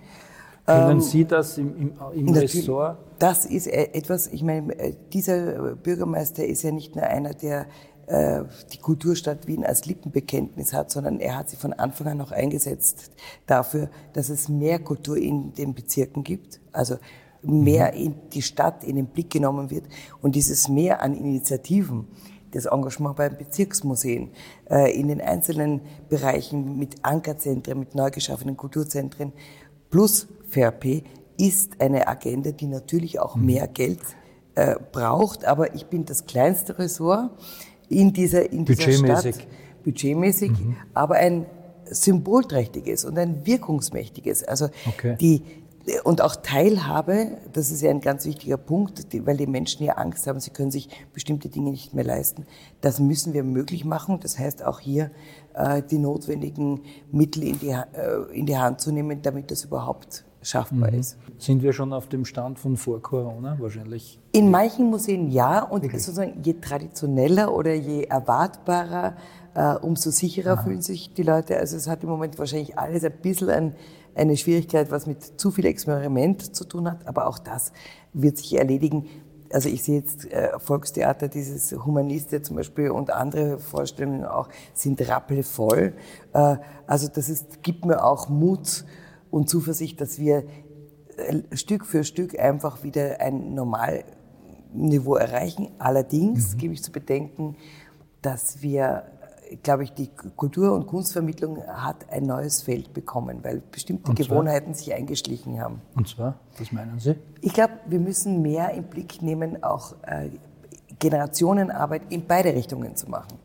Können 0.65 0.91
ähm, 0.91 1.01
Sie 1.01 1.25
das 1.25 1.57
im, 1.57 1.75
im, 1.77 1.93
im 2.13 2.29
Ressort? 2.29 2.97
Das 3.19 3.45
ist 3.45 3.67
äh, 3.67 3.89
etwas, 3.93 4.27
ich 4.27 4.43
meine, 4.43 4.77
äh, 4.79 4.93
dieser 5.11 5.75
Bürgermeister 5.75 6.45
ist 6.45 6.63
ja 6.63 6.71
nicht 6.71 6.95
nur 6.95 7.05
einer, 7.05 7.33
der 7.33 7.65
äh, 8.07 8.43
die 8.71 8.77
Kulturstadt 8.77 9.47
Wien 9.47 9.65
als 9.65 9.85
Lippenbekenntnis 9.85 10.71
hat, 10.73 10.91
sondern 10.91 11.19
er 11.19 11.37
hat 11.37 11.49
sich 11.49 11.59
von 11.59 11.73
Anfang 11.73 12.07
an 12.07 12.21
auch 12.21 12.31
eingesetzt 12.31 13.11
dafür, 13.45 13.89
dass 14.13 14.29
es 14.29 14.47
mehr 14.47 14.79
Kultur 14.79 15.17
in 15.17 15.53
den 15.53 15.73
Bezirken 15.73 16.23
gibt. 16.23 16.61
Also 16.71 16.97
mehr 17.41 17.93
in 17.93 18.15
die 18.31 18.41
Stadt 18.41 18.83
in 18.83 18.95
den 18.95 19.07
Blick 19.07 19.29
genommen 19.29 19.69
wird 19.69 19.83
und 20.21 20.35
dieses 20.35 20.69
Mehr 20.69 21.01
an 21.01 21.13
Initiativen, 21.13 22.07
das 22.53 22.65
Engagement 22.65 23.15
bei 23.15 23.29
Bezirksmuseen, 23.29 24.31
äh, 24.69 24.97
in 24.97 25.07
den 25.07 25.21
einzelnen 25.21 25.81
Bereichen 26.09 26.77
mit 26.77 27.03
Ankerzentren, 27.03 27.79
mit 27.79 27.95
neu 27.95 28.09
geschaffenen 28.11 28.57
Kulturzentren 28.57 29.33
plus 29.89 30.27
VRP 30.49 31.03
ist 31.37 31.79
eine 31.79 32.07
Agenda, 32.07 32.51
die 32.51 32.67
natürlich 32.67 33.19
auch 33.19 33.35
mhm. 33.35 33.45
mehr 33.45 33.67
Geld 33.67 33.99
äh, 34.55 34.75
braucht, 34.91 35.45
aber 35.45 35.75
ich 35.75 35.85
bin 35.85 36.05
das 36.05 36.25
kleinste 36.25 36.77
Ressort 36.79 37.31
in 37.89 38.13
dieser, 38.13 38.51
in 38.51 38.65
dieser 38.65 38.85
budgetmäßig. 38.85 39.35
Stadt, 39.35 39.47
budgetmäßig, 39.83 40.51
mhm. 40.51 40.75
aber 40.93 41.15
ein 41.15 41.45
symbolträchtiges 41.85 43.05
und 43.05 43.17
ein 43.17 43.45
wirkungsmächtiges. 43.45 44.43
Also 44.43 44.69
okay. 44.87 45.15
die, 45.19 45.43
und 46.03 46.21
auch 46.21 46.35
Teilhabe, 46.37 47.37
das 47.51 47.69
ist 47.69 47.81
ja 47.81 47.89
ein 47.89 47.99
ganz 47.99 48.25
wichtiger 48.25 48.57
Punkt, 48.57 49.05
weil 49.25 49.37
die 49.37 49.47
Menschen 49.47 49.83
ja 49.83 49.93
Angst 49.93 50.27
haben, 50.27 50.39
sie 50.39 50.51
können 50.51 50.71
sich 50.71 50.87
bestimmte 51.13 51.49
Dinge 51.49 51.71
nicht 51.71 51.93
mehr 51.93 52.05
leisten. 52.05 52.45
Das 52.81 52.99
müssen 52.99 53.33
wir 53.33 53.43
möglich 53.43 53.83
machen. 53.83 54.19
Das 54.21 54.39
heißt 54.39 54.63
auch 54.63 54.79
hier 54.79 55.11
äh, 55.53 55.81
die 55.81 55.97
notwendigen 55.97 56.81
Mittel 57.11 57.43
in 57.43 57.59
die, 57.59 57.69
äh, 57.69 57.83
in 58.33 58.45
die 58.45 58.57
Hand 58.57 58.79
zu 58.79 58.91
nehmen, 58.91 59.21
damit 59.21 59.51
das 59.51 59.65
überhaupt 59.65 60.23
schaffbar 60.41 60.91
mhm. 60.91 60.99
ist. 60.99 61.17
Sind 61.37 61.63
wir 61.63 61.73
schon 61.73 61.93
auf 61.93 62.07
dem 62.07 62.25
Stand 62.25 62.59
von 62.59 62.77
vor 62.77 63.01
Corona 63.01 63.57
wahrscheinlich? 63.59 64.19
In 64.31 64.51
manchen 64.51 64.89
Museen 64.89 65.31
ja 65.31 65.63
und 65.63 65.83
Wirklich? 65.83 66.03
sozusagen 66.03 66.41
je 66.43 66.53
traditioneller 66.53 67.53
oder 67.53 67.73
je 67.73 68.03
erwartbarer, 68.03 69.15
äh, 69.55 69.75
umso 69.75 70.11
sicherer 70.11 70.53
Aha. 70.53 70.63
fühlen 70.63 70.81
sich 70.81 71.13
die 71.13 71.23
Leute. 71.23 71.57
Also 71.57 71.77
es 71.77 71.87
hat 71.87 72.03
im 72.03 72.09
Moment 72.09 72.37
wahrscheinlich 72.39 72.77
alles 72.77 73.03
ein 73.03 73.13
bisschen 73.21 73.49
ein, 73.49 73.75
eine 74.15 74.37
Schwierigkeit, 74.37 74.91
was 74.91 75.07
mit 75.07 75.39
zu 75.39 75.51
viel 75.51 75.65
Experiment 75.65 76.55
zu 76.55 76.65
tun 76.65 76.89
hat, 76.89 77.07
aber 77.07 77.27
auch 77.27 77.39
das 77.39 77.71
wird 78.13 78.37
sich 78.37 78.57
erledigen. 78.57 79.07
Also 79.51 79.69
ich 79.69 79.83
sehe 79.83 79.99
jetzt 79.99 80.31
äh, 80.31 80.57
Volkstheater, 80.57 81.27
dieses 81.27 81.71
Humaniste 81.71 82.41
zum 82.41 82.55
Beispiel 82.55 82.89
und 82.89 83.11
andere 83.11 83.59
Vorstellungen 83.59 84.25
auch 84.25 84.49
sind 84.73 85.07
rappelvoll. 85.07 85.93
Äh, 86.33 86.57
also 86.87 87.07
das 87.07 87.29
ist, 87.29 87.61
gibt 87.61 87.85
mir 87.85 88.03
auch 88.03 88.29
Mut 88.29 88.83
und 89.29 89.49
Zuversicht, 89.49 90.01
dass 90.01 90.17
wir 90.17 90.43
äh, 91.17 91.55
Stück 91.55 91.85
für 91.85 92.03
Stück 92.03 92.39
einfach 92.39 92.83
wieder 92.83 93.19
ein 93.21 93.53
Normalniveau 93.53 95.15
erreichen. 95.15 95.69
Allerdings 95.77 96.55
mhm. 96.55 96.57
gebe 96.57 96.73
ich 96.73 96.83
zu 96.83 96.91
bedenken, 96.91 97.55
dass 98.23 98.61
wir, 98.61 99.03
glaube 99.61 99.83
ich, 99.83 99.93
die 99.93 100.09
Kultur- 100.35 100.73
und 100.73 100.87
Kunstvermittlung 100.87 101.63
hat 101.67 102.09
ein 102.09 102.23
neues 102.23 102.61
Feld 102.61 102.93
bekommen, 102.93 103.39
weil 103.43 103.61
bestimmte 103.71 104.13
Gewohnheiten 104.13 104.73
sich 104.73 104.93
eingeschlichen 104.93 105.61
haben. 105.61 105.81
Und 105.95 106.07
zwar, 106.07 106.39
was 106.57 106.71
meinen 106.71 106.99
Sie? 106.99 107.15
Ich 107.41 107.53
glaube, 107.53 107.73
wir 107.87 107.99
müssen 107.99 108.41
mehr 108.41 108.71
im 108.71 108.85
Blick 108.85 109.21
nehmen, 109.21 109.63
auch 109.63 109.93
äh, 110.03 110.29
Generationenarbeit 110.99 112.03
in 112.09 112.25
beide 112.25 112.53
Richtungen 112.53 112.95
zu 112.95 113.09
machen. 113.09 113.37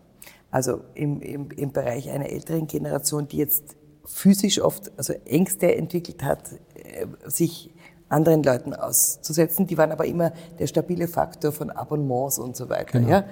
Also 0.50 0.81
im, 0.95 1.21
im, 1.21 1.50
im 1.50 1.73
Bereich 1.73 2.09
einer 2.11 2.31
älteren 2.31 2.67
Generation, 2.67 3.28
die 3.28 3.37
jetzt 3.37 3.76
physisch 4.07 4.61
oft, 4.61 4.90
also 4.97 5.12
Ängste 5.26 5.75
entwickelt 5.75 6.23
hat, 6.23 6.52
äh, 6.75 7.07
sich 7.26 7.71
anderen 8.09 8.43
Leuten 8.43 8.73
auszusetzen. 8.73 9.67
Die 9.67 9.76
waren 9.76 9.93
aber 9.93 10.07
immer 10.07 10.33
der 10.59 10.67
stabile 10.67 11.09
Faktor 11.09 11.52
von 11.52 11.71
Abonnements 11.71 12.38
und 12.38 12.57
so 12.57 12.69
weiter. 12.71 12.99
Genau. 12.99 13.11
Ja? 13.11 13.25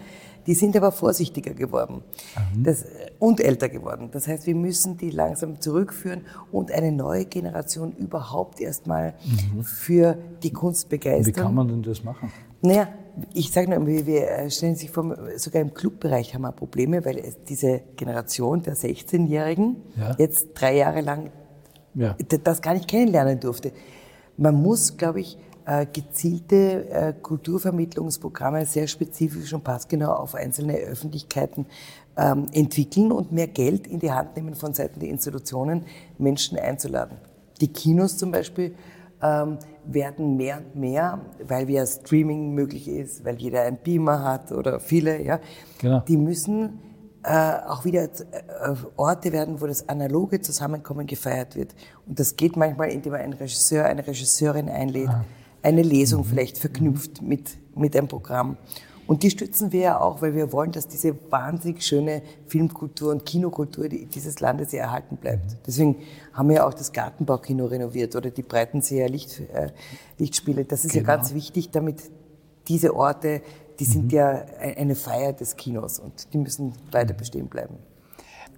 Die 0.47 0.55
sind 0.55 0.77
aber 0.77 0.93
vorsichtiger 0.93 1.55
geworden 1.55 2.03
mhm. 2.55 2.65
das, 2.65 2.85
und 3.19 3.41
älter 3.41 3.69
geworden. 3.69 4.11
Das 4.13 4.29
heißt, 4.29 4.47
wir 4.47 4.55
müssen 4.55 4.97
die 4.97 5.11
langsam 5.11 5.61
zurückführen 5.61 6.23
und 6.53 6.71
eine 6.71 6.93
neue 6.93 7.25
Generation 7.25 7.93
überhaupt 7.93 8.61
erstmal 8.61 9.15
mhm. 9.25 9.65
für 9.65 10.17
die 10.43 10.53
Kunst 10.53 10.89
begeistern. 10.89 11.27
Wie 11.27 11.33
kann 11.33 11.55
man 11.55 11.69
denn 11.69 11.83
das 11.83 12.05
machen? 12.05 12.33
Naja, 12.63 12.89
ich 13.33 13.51
sage 13.51 13.71
nur, 13.71 13.87
wir 13.87 14.51
stellen 14.51 14.77
sich 14.77 14.91
vor, 14.91 15.17
sogar 15.37 15.63
im 15.63 15.73
Clubbereich 15.73 16.35
haben 16.35 16.43
wir 16.43 16.53
Probleme, 16.53 17.05
weil 17.05 17.35
diese 17.49 17.83
Generation 17.97 18.63
der 18.63 18.77
16-Jährigen 18.77 19.77
ja. 19.97 20.15
jetzt 20.19 20.49
drei 20.55 20.77
Jahre 20.77 21.01
lang 21.01 21.31
ja. 21.95 22.15
das 22.45 22.63
gar 22.63 22.75
nicht 22.75 22.89
kennenlernen 22.89 23.41
durfte. 23.41 23.73
Man 24.37 24.55
muss, 24.55 24.97
glaube 24.97 25.21
ich, 25.21 25.39
gezielte 25.93 26.89
äh, 26.91 27.13
Kulturvermittlungsprogramme 27.21 28.67
sehr 28.67 28.87
spezifisch 28.87 29.53
und 29.53 29.65
passgenau 29.65 30.13
auf 30.13 30.35
einzelne 30.35 30.75
Öffentlichkeiten 30.77 31.67
ähm, 32.17 32.47
entwickeln 32.53 33.13
und 33.13 33.33
mehr 33.33 33.49
Geld 33.49 33.87
in 33.87 33.99
die 33.99 34.13
Hand 34.13 34.37
nehmen 34.37 34.55
von 34.55 34.75
Seiten 34.75 35.01
der 35.01 35.09
Institutionen, 35.09 35.85
Menschen 36.19 36.59
einzuladen. 36.59 37.19
Die 37.61 37.69
Kinos 37.69 38.17
zum 38.17 38.31
Beispiel 38.31 38.75
ähm, 39.23 39.59
werden 39.85 40.37
mehr 40.37 40.59
und 40.59 40.77
mehr, 40.77 41.21
weil 41.47 41.69
ja 41.71 41.87
Streaming 41.87 42.55
möglich 42.55 42.89
ist, 42.89 43.25
weil 43.25 43.37
jeder 43.37 43.63
ein 43.63 43.79
Beamer 43.83 44.23
hat 44.23 44.53
oder 44.53 44.81
viele, 44.81 45.23
ja, 45.23 45.41
genau. 45.79 46.01
die 46.01 46.17
müssen 46.17 46.81
äh, 47.23 47.59
auch 47.67 47.85
wieder 47.85 48.05
äh, 48.05 48.09
Orte 48.97 49.33
werden, 49.33 49.61
wo 49.61 49.67
das 49.67 49.89
analoge 49.89 50.41
Zusammenkommen 50.41 51.07
gefeiert 51.07 51.57
wird. 51.57 51.75
Und 52.07 52.21
das 52.21 52.37
geht 52.37 52.57
manchmal, 52.57 52.91
indem 52.91 53.13
man 53.13 53.23
einen 53.23 53.33
Regisseur, 53.33 53.85
eine 53.85 54.07
Regisseurin 54.07 54.69
einlädt, 54.69 55.09
ah. 55.09 55.25
Eine 55.67 55.83
Lesung 55.83 56.21
mhm. 56.23 56.27
vielleicht 56.27 56.59
verknüpft 56.59 57.23
mit, 57.23 57.59
mit 57.75 57.97
einem 57.97 58.09
Programm. 58.09 58.57
Und 59.09 59.23
die 59.23 59.31
stützen 59.31 59.71
wir 59.71 59.81
ja 59.81 60.01
auch, 60.01 60.21
weil 60.21 60.35
wir 60.35 60.53
wollen, 60.53 60.73
dass 60.73 60.89
diese 60.89 61.15
wahnsinnig 61.31 61.85
schöne 61.85 62.23
Filmkultur 62.49 63.13
und 63.13 63.25
Kinokultur 63.25 63.89
dieses 63.89 64.41
Landes 64.41 64.73
ja 64.73 64.83
erhalten 64.83 65.17
bleibt. 65.17 65.57
Deswegen 65.67 65.97
haben 66.33 66.49
wir 66.49 66.57
ja 66.57 66.67
auch 66.67 66.75
das 66.75 66.93
Gartenbaukino 66.93 67.67
renoviert 67.67 68.17
oder 68.17 68.31
die 68.31 68.43
Breitenseer 68.43 69.09
Licht, 69.09 69.41
äh, 69.53 69.71
Lichtspiele. 70.19 70.65
Das 70.65 70.85
ist 70.85 70.93
genau. 70.93 71.09
ja 71.09 71.17
ganz 71.17 71.35
wichtig, 71.35 71.71
damit 71.71 72.03
diese 72.67 72.97
Orte, 72.97 73.43
die 73.79 73.85
sind 73.85 74.07
mhm. 74.07 74.11
ja 74.11 74.45
eine 74.77 74.97
Feier 74.97 75.33
des 75.33 75.57
Kinos 75.57 76.01
und 76.01 76.33
die 76.33 76.39
müssen 76.39 76.73
weiter 76.91 77.15
bestehen 77.15 77.47
bleiben. 77.47 77.77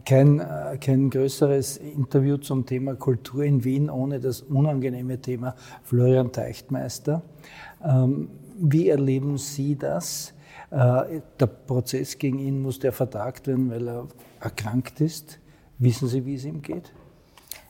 Kein, 0.09 0.41
äh, 0.41 0.79
kein 0.81 1.11
größeres 1.11 1.77
Interview 1.77 2.39
zum 2.39 2.65
Thema 2.65 2.95
Kultur 2.95 3.45
in 3.45 3.63
Wien 3.63 3.91
ohne 3.91 4.21
das 4.21 4.41
unangenehme 4.41 5.21
Thema 5.21 5.55
Florian 5.83 6.33
Teichtmeister. 6.33 7.21
Ähm, 7.85 8.31
wie 8.59 8.89
erleben 8.89 9.37
Sie 9.37 9.77
das? 9.77 10.33
Äh, 10.71 11.21
der 11.39 11.47
Prozess 11.47 12.17
gegen 12.17 12.39
ihn 12.39 12.63
muss 12.63 12.79
der 12.79 12.93
vertagt 12.93 13.49
werden, 13.49 13.71
weil 13.71 13.87
er 13.87 14.09
erkrankt 14.41 15.03
ist. 15.03 15.41
Wissen 15.77 16.09
Sie, 16.09 16.25
wie 16.25 16.37
es 16.37 16.47
ihm 16.47 16.63
geht? 16.63 16.91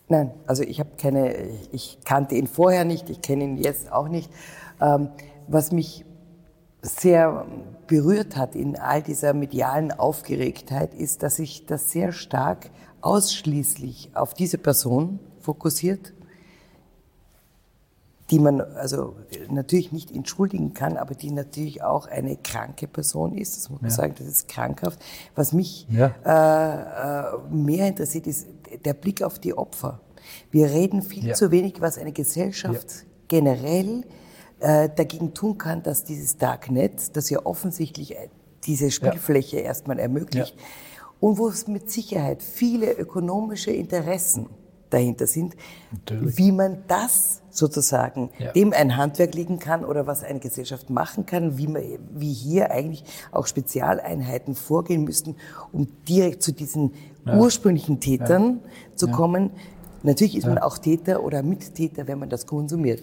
Nein, 0.09 0.31
also 0.47 0.63
ich 0.63 0.79
habe 0.79 0.91
keine, 0.97 1.35
ich 1.73 1.99
kannte 2.05 2.37
ihn 2.37 2.47
vorher 2.47 2.85
nicht, 2.85 3.11
ich 3.11 3.21
kenne 3.21 3.43
ihn 3.43 3.57
jetzt 3.57 3.91
auch 3.91 4.07
nicht. 4.07 4.31
Ähm, 4.81 5.09
was 5.49 5.73
mich 5.73 6.05
sehr 6.83 7.47
berührt 7.89 8.37
hat 8.37 8.55
in 8.55 8.77
all 8.77 9.03
dieser 9.03 9.35
medialen 9.35 9.91
Aufgeregtheit, 9.91 10.95
ist, 10.95 11.25
dass 11.25 11.37
sich 11.37 11.67
das 11.67 11.91
sehr 11.91 12.13
stark 12.13 12.71
ausschließlich 13.01 14.11
auf 14.15 14.35
diese 14.35 14.59
Person 14.59 15.19
fokussiert 15.41 16.13
die 18.31 18.39
man 18.39 18.61
also 18.61 19.17
natürlich 19.49 19.91
nicht 19.91 20.11
entschuldigen 20.11 20.75
kann, 20.75 20.97
aber 20.97 21.15
die 21.15 21.31
natürlich 21.31 21.83
auch 21.83 22.07
eine 22.07 22.37
kranke 22.37 22.87
Person 22.87 23.37
ist. 23.37 23.57
Das 23.57 23.71
muss 23.71 23.81
man 23.81 23.91
ja. 23.91 23.97
sagen, 23.97 24.15
das 24.19 24.27
ist 24.27 24.49
krankhaft. 24.49 25.01
Was 25.35 25.53
mich 25.53 25.87
ja. 25.91 26.15
äh, 26.25 27.35
äh, 27.35 27.39
mehr 27.51 27.89
interessiert, 27.89 28.27
ist 28.27 28.47
der 28.85 28.95
Blick 28.95 29.23
auf 29.23 29.39
die 29.39 29.57
Opfer. 29.57 30.01
Wir 30.51 30.67
reden 30.67 31.03
viel 31.03 31.29
ja. 31.29 31.35
zu 31.35 31.51
wenig, 31.51 31.81
was 31.81 31.97
eine 31.97 32.13
Gesellschaft 32.13 33.07
generell 33.29 34.05
äh, 34.61 34.89
dagegen 34.95 35.35
tun 35.35 35.59
kann, 35.59 35.83
dass 35.83 36.05
dieses 36.05 36.37
Darknet, 36.37 37.17
das 37.17 37.31
ja 37.31 37.45
offensichtlich 37.45 38.17
äh, 38.17 38.29
diese 38.65 38.91
Spielfläche 38.91 39.59
erstmal 39.59 39.99
ermöglicht, 39.99 40.57
und 41.21 41.39
wo 41.39 41.49
es 41.49 41.67
mit 41.67 41.91
Sicherheit 41.91 42.43
viele 42.43 42.93
ökonomische 42.93 43.73
Interessen 43.73 44.49
dahinter 44.91 45.27
sind, 45.27 45.55
Natürlich. 45.91 46.39
wie 46.39 46.53
man 46.53 46.85
das 46.87 47.43
sozusagen 47.51 48.31
ja. 48.39 48.53
dem 48.53 48.73
ein 48.73 48.97
Handwerk 48.97 49.35
legen 49.35 49.59
kann 49.59 49.85
oder 49.85 50.07
was 50.07 50.23
eine 50.23 50.39
Gesellschaft 50.39 50.91
machen 50.91 51.27
kann, 51.27 51.59
wie, 51.59 51.67
man, 51.67 51.83
wie 52.15 52.33
hier 52.33 52.71
eigentlich 52.71 53.05
auch 53.33 53.47
Spezialeinheiten 53.47 54.55
vorgehen 54.55 55.05
müssten, 55.05 55.37
um 55.73 55.89
direkt 56.09 56.43
zu 56.43 56.53
diesen 56.53 56.95
ja. 57.27 57.37
ursprünglichen 57.37 58.01
Tätern 58.01 58.61
ja. 58.63 58.97
zu 58.97 59.09
kommen. 59.09 59.51
Natürlich 60.05 60.37
ist 60.37 60.47
man 60.47 60.59
auch 60.59 60.79
Täter 60.79 61.23
oder 61.23 61.43
Mittäter, 61.43 62.07
wenn 62.07 62.21
man 62.21 62.31
das 62.31 62.47
konsumiert. 62.47 63.03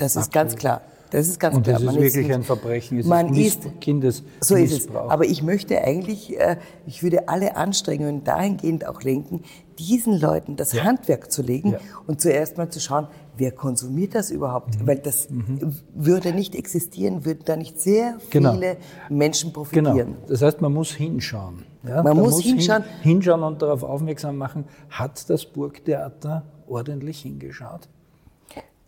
Das 0.00 0.12
ist 0.12 0.16
Absolut. 0.16 0.32
ganz 0.32 0.56
klar. 0.56 0.80
Das 1.10 1.26
ist 1.26 1.40
ganz 1.40 1.56
und 1.56 1.62
klar. 1.64 1.74
Das 1.74 1.82
ist 1.82 1.86
man 1.86 2.02
wirklich 2.02 2.28
ist, 2.28 2.34
ein 2.34 2.42
Verbrechen. 2.44 2.98
Es 3.00 3.06
man 3.06 3.34
ist, 3.34 3.64
ist 3.64 3.80
Kindes 3.80 4.22
so 4.40 4.54
ist 4.54 4.72
es. 4.72 4.94
Aber 4.94 5.24
ich 5.24 5.42
möchte 5.42 5.82
eigentlich, 5.82 6.38
äh, 6.38 6.56
ich 6.86 7.02
würde 7.02 7.28
alle 7.28 7.56
Anstrengungen 7.56 8.22
dahingehend 8.24 8.86
auch 8.86 9.02
lenken, 9.02 9.42
diesen 9.78 10.18
Leuten 10.18 10.56
das 10.56 10.72
ja. 10.72 10.84
Handwerk 10.84 11.32
zu 11.32 11.42
legen 11.42 11.72
ja. 11.72 11.78
und 12.06 12.20
zuerst 12.20 12.58
mal 12.58 12.70
zu 12.70 12.80
schauen, 12.80 13.08
wer 13.36 13.50
konsumiert 13.50 14.14
das 14.14 14.30
überhaupt? 14.30 14.80
Mhm. 14.80 14.86
Weil 14.86 14.98
das 14.98 15.28
mhm. 15.30 15.74
würde 15.94 16.32
nicht 16.32 16.54
existieren, 16.54 17.24
würden 17.24 17.42
da 17.44 17.56
nicht 17.56 17.80
sehr 17.80 18.18
genau. 18.30 18.52
viele 18.52 18.76
Menschen 19.08 19.52
profitieren. 19.52 19.94
Genau. 19.94 20.28
Das 20.28 20.42
heißt, 20.42 20.60
man 20.60 20.72
muss 20.72 20.92
hinschauen. 20.92 21.64
Ja? 21.82 22.02
Man 22.02 22.16
muss, 22.16 22.34
muss 22.34 22.42
hinschauen. 22.44 22.84
Hin, 22.84 23.14
hinschauen 23.14 23.42
und 23.42 23.62
darauf 23.62 23.82
aufmerksam 23.82 24.36
machen, 24.36 24.64
hat 24.90 25.28
das 25.28 25.44
Burgtheater 25.44 26.44
ordentlich 26.68 27.22
hingeschaut? 27.22 27.88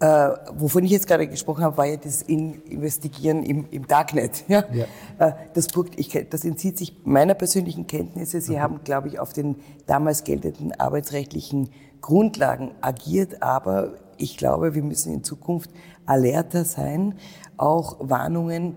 Äh, 0.02 0.34
wovon 0.54 0.82
ich 0.82 0.90
jetzt 0.90 1.06
gerade 1.06 1.28
gesprochen 1.28 1.62
habe, 1.62 1.76
war 1.76 1.86
ja 1.86 1.96
das 1.96 2.22
Investigieren 2.22 3.44
im, 3.44 3.66
im 3.70 3.86
Darknet. 3.86 4.42
Ja? 4.48 4.64
ja. 4.72 4.86
Äh, 5.20 5.32
das, 5.54 5.68
ich, 5.94 6.26
das 6.28 6.44
entzieht 6.44 6.76
sich 6.76 6.96
meiner 7.04 7.34
persönlichen 7.34 7.86
Kenntnisse. 7.86 8.40
Sie 8.40 8.56
mhm. 8.56 8.60
haben, 8.60 8.80
glaube 8.82 9.06
ich, 9.06 9.20
auf 9.20 9.32
den 9.32 9.54
damals 9.86 10.24
geltenden 10.24 10.72
arbeitsrechtlichen 10.72 11.70
Grundlagen 12.00 12.72
agiert, 12.80 13.44
aber 13.44 13.92
ich 14.16 14.36
glaube, 14.36 14.74
wir 14.74 14.82
müssen 14.82 15.14
in 15.14 15.22
Zukunft 15.22 15.70
alerter 16.04 16.64
sein, 16.64 17.14
auch 17.56 17.96
Warnungen 18.00 18.74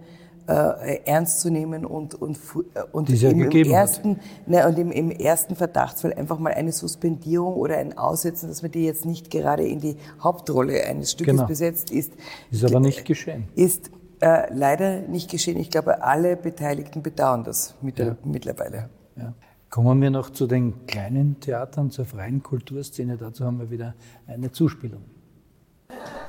äh, 0.47 0.99
ernst 1.05 1.39
zu 1.39 1.49
nehmen 1.49 1.85
und, 1.85 2.15
und, 2.15 2.37
äh, 2.75 2.81
und, 2.91 3.09
im, 3.09 3.49
im, 3.49 3.71
ersten, 3.71 4.19
ne, 4.45 4.67
und 4.67 4.77
im, 4.77 4.91
im, 4.91 5.11
ersten 5.11 5.55
Verdachtsfall 5.55 6.13
einfach 6.13 6.39
mal 6.39 6.53
eine 6.53 6.71
Suspendierung 6.71 7.55
oder 7.55 7.77
ein 7.77 7.97
Aussetzen, 7.97 8.47
dass 8.49 8.61
man 8.61 8.71
die 8.71 8.85
jetzt 8.85 9.05
nicht 9.05 9.31
gerade 9.31 9.65
in 9.65 9.79
die 9.79 9.97
Hauptrolle 10.21 10.83
eines 10.85 11.11
Stückes 11.11 11.33
genau. 11.33 11.47
besetzt 11.47 11.91
ist. 11.91 12.13
Ist 12.51 12.63
aber 12.63 12.79
nicht 12.79 13.05
geschehen. 13.05 13.47
Ist 13.55 13.91
äh, 14.21 14.53
leider 14.53 15.01
nicht 15.01 15.29
geschehen. 15.31 15.57
Ich 15.57 15.71
glaube, 15.71 16.03
alle 16.03 16.37
Beteiligten 16.37 17.01
bedauern 17.01 17.43
das 17.43 17.75
mit 17.81 17.99
ja. 17.99 18.15
mittlerweile. 18.23 18.89
Ja. 19.15 19.33
Kommen 19.69 20.01
wir 20.01 20.09
noch 20.09 20.29
zu 20.29 20.47
den 20.47 20.85
kleinen 20.85 21.39
Theatern, 21.39 21.89
zur 21.91 22.05
freien 22.05 22.41
Kulturszene. 22.41 23.17
Dazu 23.17 23.45
haben 23.45 23.59
wir 23.59 23.69
wieder 23.69 23.95
eine 24.27 24.51
Zuspielung. 24.51 25.01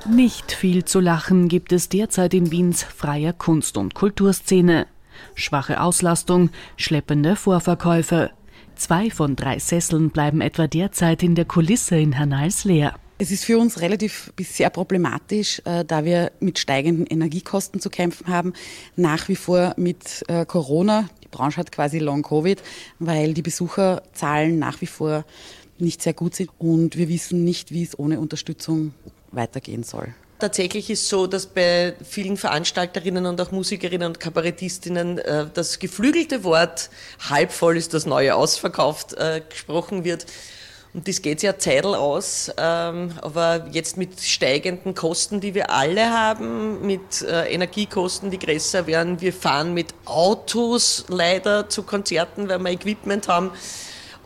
Nicht 0.09 0.53
viel 0.53 0.85
zu 0.85 0.99
lachen 0.99 1.49
gibt 1.49 1.73
es 1.73 1.89
derzeit 1.89 2.33
in 2.33 2.49
Wiens 2.51 2.83
freier 2.83 3.33
Kunst- 3.33 3.77
und 3.77 3.93
Kulturszene. 3.93 4.87
Schwache 5.35 5.81
Auslastung, 5.81 6.49
schleppende 6.77 7.35
Vorverkäufe. 7.35 8.31
Zwei 8.75 9.09
von 9.09 9.35
drei 9.35 9.59
Sesseln 9.59 10.11
bleiben 10.11 10.39
etwa 10.39 10.67
derzeit 10.67 11.23
in 11.23 11.35
der 11.35 11.45
Kulisse 11.45 11.97
in 11.97 12.13
Hernals 12.13 12.63
leer. 12.63 12.95
Es 13.17 13.31
ist 13.31 13.45
für 13.45 13.57
uns 13.57 13.81
relativ 13.81 14.31
bis 14.35 14.55
sehr 14.55 14.69
problematisch, 14.69 15.61
äh, 15.65 15.83
da 15.83 16.05
wir 16.05 16.31
mit 16.39 16.59
steigenden 16.59 17.07
Energiekosten 17.07 17.81
zu 17.81 17.89
kämpfen 17.89 18.27
haben, 18.27 18.53
nach 18.95 19.27
wie 19.27 19.35
vor 19.35 19.73
mit 19.75 20.23
äh, 20.27 20.45
Corona. 20.45 21.09
Die 21.23 21.27
Branche 21.27 21.57
hat 21.57 21.71
quasi 21.71 21.97
Long 21.97 22.21
Covid, 22.21 22.61
weil 22.99 23.33
die 23.33 23.41
Besucherzahlen 23.41 24.59
nach 24.59 24.79
wie 24.81 24.85
vor 24.85 25.25
nicht 25.79 26.01
sehr 26.01 26.13
gut 26.13 26.35
sind 26.35 26.51
und 26.59 26.95
wir 26.95 27.09
wissen 27.09 27.43
nicht, 27.43 27.71
wie 27.71 27.83
es 27.83 27.97
ohne 27.97 28.19
Unterstützung 28.19 28.93
weitergehen 29.31 29.83
soll. 29.83 30.13
Tatsächlich 30.39 30.91
ist 30.91 31.09
so, 31.09 31.25
dass 31.25 31.47
bei 31.47 31.95
vielen 32.07 32.37
Veranstalterinnen 32.37 33.25
und 33.25 33.41
auch 33.41 33.51
Musikerinnen 33.51 34.07
und 34.07 34.19
Kabarettistinnen 34.19 35.17
äh, 35.17 35.47
das 35.51 35.79
geflügelte 35.79 36.43
Wort 36.43 36.91
halb 37.27 37.51
voll 37.51 37.75
ist 37.75 37.95
das 37.95 38.05
neue 38.05 38.35
ausverkauft 38.35 39.13
äh, 39.13 39.41
gesprochen 39.49 40.03
wird. 40.03 40.27
Und 40.93 41.07
das 41.07 41.21
geht 41.21 41.41
ja 41.41 41.57
Zeitl 41.57 41.95
aus, 41.95 42.51
ähm, 42.57 43.13
aber 43.21 43.67
jetzt 43.71 43.97
mit 43.97 44.19
steigenden 44.21 44.95
Kosten, 44.95 45.41
die 45.41 45.53
wir 45.53 45.71
alle 45.71 46.11
haben, 46.11 46.85
mit 46.85 47.21
äh, 47.23 47.51
Energiekosten, 47.51 48.31
die 48.31 48.39
größer 48.39 48.87
werden. 48.87 49.19
Wir 49.21 49.33
fahren 49.33 49.73
mit 49.73 49.93
Autos 50.05 51.05
leider 51.07 51.67
zu 51.67 51.83
Konzerten, 51.83 52.47
weil 52.47 52.59
wir 52.59 52.71
Equipment 52.71 53.27
haben 53.27 53.51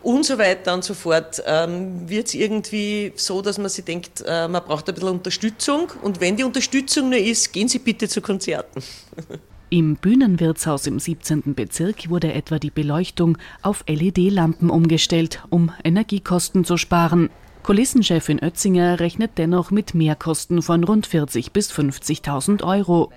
und 0.04 0.26
so 0.26 0.38
weiter 0.38 0.74
und 0.74 0.84
so 0.84 0.94
fort, 0.94 1.42
ähm, 1.46 2.10
wird 2.10 2.28
es 2.28 2.34
irgendwie 2.34 3.14
so, 3.16 3.42
dass 3.42 3.58
man 3.58 3.70
sich 3.70 3.86
denkt, 3.86 4.24
äh, 4.26 4.48
man 4.48 4.64
braucht 4.64 4.88
ein 4.90 4.96
bisschen 4.96 5.10
Unterstützung. 5.10 5.92
Und 6.02 6.20
wenn 6.22 6.36
die 6.36 6.44
Unterstützung 6.44 7.10
nur 7.10 7.20
ist, 7.20 7.52
gehen 7.54 7.68
Sie 7.68 7.80
bitte 7.80 8.08
zu 8.08 8.22
Konzerten. 8.22 8.82
Im 9.74 9.96
Bühnenwirtshaus 9.96 10.86
im 10.86 11.00
17. 11.00 11.56
Bezirk 11.56 12.10
wurde 12.10 12.34
etwa 12.34 12.60
die 12.60 12.72
Beleuchtung 12.72 13.38
auf 13.62 13.86
LED-Lampen 13.88 14.70
umgestellt, 14.70 15.42
um 15.50 15.72
Energiekosten 15.86 16.66
zu 16.66 16.76
sparen. 16.76 17.30
Kulissenchefin 17.64 18.42
Oetzinger 18.42 19.00
rechnet 19.00 19.38
dennoch 19.38 19.72
mit 19.72 19.94
Mehrkosten 19.94 20.62
von 20.62 20.84
rund 20.84 21.08
40.000 21.08 21.54
bis 21.54 21.72
50.000 21.72 22.64
Euro. 22.64 23.14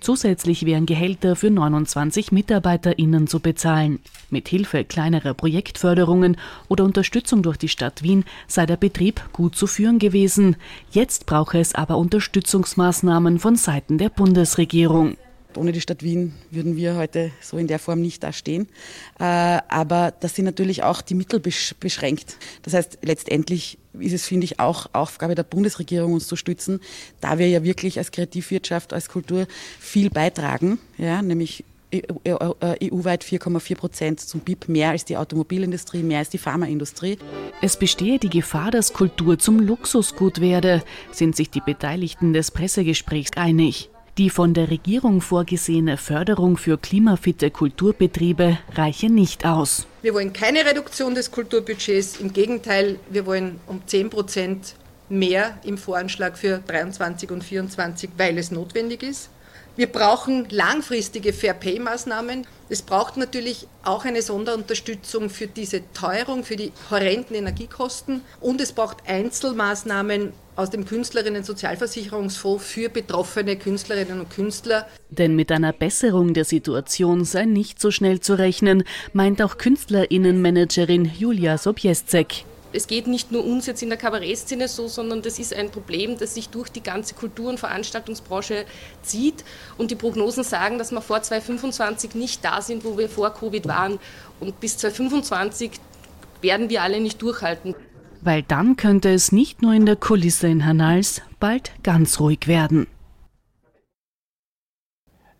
Zusätzlich 0.00 0.64
wären 0.66 0.86
Gehälter 0.86 1.36
für 1.36 1.50
29 1.50 2.32
MitarbeiterInnen 2.32 3.26
zu 3.26 3.40
bezahlen. 3.40 3.98
Mit 4.30 4.48
Hilfe 4.48 4.84
kleinerer 4.84 5.34
Projektförderungen 5.34 6.36
oder 6.68 6.84
Unterstützung 6.84 7.42
durch 7.42 7.56
die 7.56 7.68
Stadt 7.68 8.02
Wien 8.02 8.24
sei 8.46 8.66
der 8.66 8.76
Betrieb 8.76 9.20
gut 9.32 9.56
zu 9.56 9.66
führen 9.66 9.98
gewesen. 9.98 10.56
Jetzt 10.90 11.26
brauche 11.26 11.58
es 11.58 11.74
aber 11.74 11.96
Unterstützungsmaßnahmen 11.96 13.38
von 13.38 13.56
Seiten 13.56 13.98
der 13.98 14.08
Bundesregierung. 14.08 15.16
Ohne 15.58 15.72
die 15.72 15.80
Stadt 15.80 16.02
Wien 16.02 16.34
würden 16.50 16.76
wir 16.76 16.96
heute 16.96 17.30
so 17.42 17.58
in 17.58 17.66
der 17.66 17.78
Form 17.78 18.00
nicht 18.00 18.22
dastehen. 18.22 18.68
Äh, 19.18 19.24
aber 19.24 20.12
das 20.20 20.34
sind 20.34 20.44
natürlich 20.44 20.82
auch 20.82 21.02
die 21.02 21.14
Mittel 21.14 21.40
beschränkt. 21.40 22.36
Das 22.62 22.74
heißt, 22.74 22.98
letztendlich 23.02 23.78
ist 23.98 24.12
es, 24.12 24.26
finde 24.26 24.44
ich, 24.44 24.60
auch 24.60 24.86
Aufgabe 24.92 25.34
der 25.34 25.42
Bundesregierung, 25.42 26.12
uns 26.12 26.28
zu 26.28 26.36
stützen, 26.36 26.80
da 27.20 27.38
wir 27.38 27.48
ja 27.48 27.64
wirklich 27.64 27.98
als 27.98 28.12
Kreativwirtschaft, 28.12 28.92
als 28.92 29.08
Kultur 29.08 29.46
viel 29.80 30.10
beitragen, 30.10 30.78
ja, 30.96 31.20
nämlich 31.22 31.64
EU-weit 31.92 33.24
4,4 33.24 33.74
Prozent 33.76 34.20
zum 34.20 34.40
BIP, 34.40 34.68
mehr 34.68 34.90
als 34.90 35.04
die 35.04 35.16
Automobilindustrie, 35.16 36.02
mehr 36.02 36.18
als 36.18 36.28
die 36.28 36.38
Pharmaindustrie. 36.38 37.18
Es 37.62 37.78
bestehe 37.78 38.18
die 38.18 38.28
Gefahr, 38.28 38.70
dass 38.70 38.92
Kultur 38.92 39.38
zum 39.38 39.58
Luxusgut 39.58 40.40
werde, 40.40 40.82
sind 41.12 41.34
sich 41.34 41.50
die 41.50 41.62
Beteiligten 41.62 42.32
des 42.32 42.50
Pressegesprächs 42.50 43.32
einig. 43.36 43.90
Die 44.18 44.30
von 44.30 44.52
der 44.52 44.68
Regierung 44.68 45.20
vorgesehene 45.20 45.96
Förderung 45.96 46.56
für 46.56 46.76
klimafitte 46.76 47.52
Kulturbetriebe 47.52 48.58
reiche 48.74 49.06
nicht 49.06 49.46
aus. 49.46 49.86
Wir 50.02 50.12
wollen 50.12 50.32
keine 50.32 50.66
Reduktion 50.66 51.14
des 51.14 51.30
Kulturbudgets. 51.30 52.16
Im 52.16 52.32
Gegenteil, 52.32 52.98
wir 53.10 53.26
wollen 53.26 53.60
um 53.68 53.80
10 53.86 54.10
Prozent 54.10 54.74
mehr 55.08 55.56
im 55.62 55.78
Voranschlag 55.78 56.36
für 56.36 56.58
23 56.66 57.30
und 57.30 57.44
24, 57.44 58.10
weil 58.16 58.38
es 58.38 58.50
notwendig 58.50 59.04
ist. 59.04 59.30
Wir 59.78 59.86
brauchen 59.86 60.48
langfristige 60.50 61.32
Fair-Pay-Maßnahmen. 61.32 62.48
Es 62.68 62.82
braucht 62.82 63.16
natürlich 63.16 63.68
auch 63.84 64.04
eine 64.04 64.22
Sonderunterstützung 64.22 65.30
für 65.30 65.46
diese 65.46 65.82
Teuerung, 65.92 66.42
für 66.42 66.56
die 66.56 66.72
horrenden 66.90 67.36
Energiekosten. 67.36 68.22
Und 68.40 68.60
es 68.60 68.72
braucht 68.72 68.96
Einzelmaßnahmen 69.06 70.32
aus 70.56 70.70
dem 70.70 70.84
Künstlerinnen-Sozialversicherungsfonds 70.84 72.64
für 72.64 72.88
betroffene 72.88 73.54
Künstlerinnen 73.54 74.18
und 74.18 74.30
Künstler. 74.30 74.88
Denn 75.10 75.36
mit 75.36 75.52
einer 75.52 75.72
Besserung 75.72 76.34
der 76.34 76.44
Situation 76.44 77.24
sei 77.24 77.44
nicht 77.44 77.80
so 77.80 77.92
schnell 77.92 78.18
zu 78.18 78.36
rechnen, 78.36 78.82
meint 79.12 79.40
auch 79.40 79.58
Künstlerinnenmanagerin 79.58 81.04
Julia 81.04 81.56
Sobieszek 81.56 82.44
es 82.72 82.86
geht 82.86 83.06
nicht 83.06 83.32
nur 83.32 83.44
uns 83.44 83.66
jetzt 83.66 83.82
in 83.82 83.88
der 83.88 83.98
Kabarettszene 83.98 84.68
so, 84.68 84.88
sondern 84.88 85.22
das 85.22 85.38
ist 85.38 85.54
ein 85.54 85.70
Problem, 85.70 86.18
das 86.18 86.34
sich 86.34 86.48
durch 86.50 86.68
die 86.68 86.82
ganze 86.82 87.14
Kultur- 87.14 87.48
und 87.48 87.58
Veranstaltungsbranche 87.58 88.64
zieht. 89.02 89.44
Und 89.78 89.90
die 89.90 89.94
Prognosen 89.94 90.44
sagen, 90.44 90.78
dass 90.78 90.92
wir 90.92 91.00
vor 91.00 91.22
2025 91.22 92.14
nicht 92.14 92.44
da 92.44 92.60
sind, 92.60 92.84
wo 92.84 92.98
wir 92.98 93.08
vor 93.08 93.32
Covid 93.32 93.66
waren. 93.66 93.98
Und 94.40 94.60
bis 94.60 94.76
2025 94.78 95.72
werden 96.42 96.68
wir 96.68 96.82
alle 96.82 97.00
nicht 97.00 97.20
durchhalten. 97.22 97.74
Weil 98.20 98.42
dann 98.42 98.76
könnte 98.76 99.10
es 99.10 99.32
nicht 99.32 99.62
nur 99.62 99.72
in 99.72 99.86
der 99.86 99.96
Kulisse 99.96 100.48
in 100.48 100.60
Hernals 100.60 101.22
bald 101.40 101.72
ganz 101.82 102.20
ruhig 102.20 102.48
werden. 102.48 102.86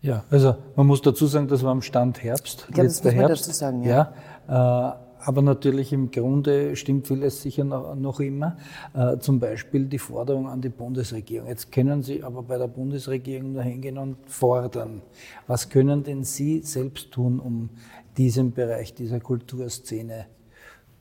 Ja, 0.01 0.23
also 0.31 0.55
man 0.77 0.87
muss 0.87 1.01
dazu 1.01 1.27
sagen, 1.27 1.47
das 1.49 1.61
war 1.61 1.71
am 1.71 1.81
Stand 1.81 2.23
Herbst. 2.23 2.65
Ich 2.69 2.73
glaube, 2.73 2.87
das 2.87 3.03
muss 3.03 3.13
man 3.13 3.15
Herbst. 3.15 3.47
dazu 3.47 3.57
sagen, 3.57 3.83
ja. 3.83 4.13
ja 4.47 4.91
äh, 4.91 5.08
aber 5.19 5.41
natürlich 5.41 5.91
im 5.93 6.11
Grunde 6.11 6.75
stimmt 6.75 7.07
vieles 7.07 7.41
sicher 7.41 7.63
noch, 7.63 7.95
noch 7.95 8.19
immer. 8.19 8.57
Äh, 8.93 9.17
zum 9.17 9.39
Beispiel 9.39 9.85
die 9.85 9.99
Forderung 9.99 10.47
an 10.47 10.61
die 10.61 10.69
Bundesregierung. 10.69 11.47
Jetzt 11.47 11.71
können 11.71 12.03
Sie 12.03 12.23
aber 12.23 12.43
bei 12.43 12.57
der 12.57 12.67
Bundesregierung 12.67 13.53
nur 13.53 13.63
hingehen 13.63 13.97
und 13.97 14.17
fordern. 14.27 15.01
Was 15.47 15.69
können 15.69 16.03
denn 16.03 16.23
Sie 16.23 16.61
selbst 16.61 17.11
tun, 17.11 17.39
um 17.39 17.69
diesem 18.17 18.51
Bereich 18.51 18.93
dieser 18.93 19.19
Kulturszene 19.19 20.25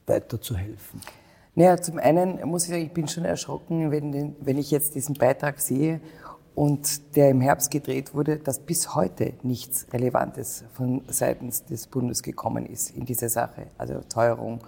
weiterzuhelfen? 0.07 1.01
Naja, 1.55 1.77
zum 1.77 1.99
einen 1.99 2.41
muss 2.49 2.65
ich 2.65 2.71
sagen, 2.71 2.83
ich 2.83 2.93
bin 2.93 3.09
schon 3.09 3.25
erschrocken, 3.25 3.91
wenn, 3.91 4.37
wenn 4.41 4.59
ich 4.59 4.71
jetzt 4.71 4.95
diesen 4.95 5.17
Beitrag 5.17 5.59
sehe 5.59 6.01
und 6.59 7.15
der 7.15 7.31
im 7.31 7.41
Herbst 7.41 7.71
gedreht 7.71 8.17
wurde, 8.17 8.39
dass 8.39 8.59
bis 8.59 8.97
heute 8.97 9.35
nichts 9.45 9.87
Relevantes 9.93 10.65
von 10.73 11.03
seitens 11.07 11.65
des 11.65 11.87
Bundes 11.87 12.21
gekommen 12.21 12.67
ist 12.67 12.91
in 12.97 13.05
dieser 13.05 13.29
Sache. 13.29 13.69
Also 13.79 14.01
Teuerung, 14.09 14.59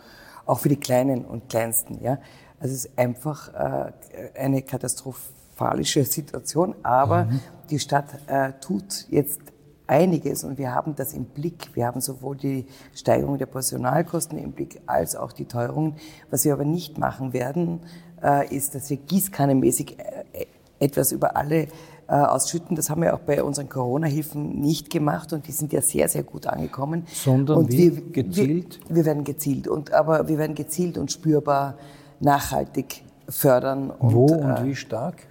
auch 0.46 0.60
für 0.60 0.68
die 0.68 0.76
Kleinen 0.76 1.24
und 1.24 1.48
Kleinsten. 1.48 2.00
Ja, 2.00 2.18
also 2.60 2.74
es 2.76 2.84
ist 2.84 2.96
einfach 2.96 3.52
äh, 3.54 3.90
eine 4.38 4.62
katastrophalische 4.62 6.04
Situation, 6.04 6.76
aber 6.84 7.24
mhm. 7.24 7.40
die 7.70 7.80
Stadt 7.80 8.06
äh, 8.28 8.52
tut 8.60 9.08
jetzt 9.10 9.40
einiges 9.88 10.44
und 10.44 10.58
wir 10.58 10.72
haben 10.72 10.94
das 10.94 11.12
im 11.12 11.24
Blick. 11.24 11.74
Wir 11.74 11.88
haben 11.88 12.00
sowohl 12.00 12.36
die 12.36 12.68
Steigerung 12.94 13.36
der 13.36 13.46
Personalkosten 13.46 14.38
im 14.38 14.52
Blick 14.52 14.80
als 14.86 15.16
auch 15.16 15.32
die 15.32 15.46
Teuerungen. 15.46 15.96
Was 16.30 16.44
wir 16.44 16.52
aber 16.52 16.64
nicht 16.64 16.98
machen 16.98 17.32
werden, 17.32 17.80
äh, 18.22 18.54
ist, 18.54 18.76
dass 18.76 18.90
wir 18.90 18.96
gießkannenmäßig 18.96 19.98
äh, 19.98 20.46
etwas 20.80 21.12
über 21.12 21.36
alle 21.36 21.62
äh, 21.62 21.68
ausschütten. 22.08 22.74
Das 22.74 22.90
haben 22.90 23.02
wir 23.02 23.14
auch 23.14 23.20
bei 23.20 23.42
unseren 23.42 23.68
Corona-Hilfen 23.68 24.58
nicht 24.60 24.90
gemacht 24.90 25.32
und 25.32 25.46
die 25.46 25.52
sind 25.52 25.72
ja 25.72 25.80
sehr, 25.82 26.08
sehr 26.08 26.24
gut 26.24 26.46
angekommen. 26.46 27.06
Sondern 27.12 27.58
und 27.58 27.70
wie? 27.70 27.94
Wir, 27.94 28.02
gezielt? 28.24 28.80
Wir, 28.88 28.96
wir, 28.96 29.04
werden 29.04 29.22
gezielt 29.24 29.68
und 29.68 29.92
aber 29.92 30.26
wir 30.28 30.38
werden 30.38 30.56
gezielt 30.56 30.98
und 30.98 31.12
spürbar 31.12 31.74
nachhaltig 32.18 33.02
fördern. 33.28 33.90
Und, 33.90 34.14
Wo 34.14 34.26
und 34.26 34.42
äh, 34.56 34.64
wie 34.64 34.74
stark? 34.74 35.26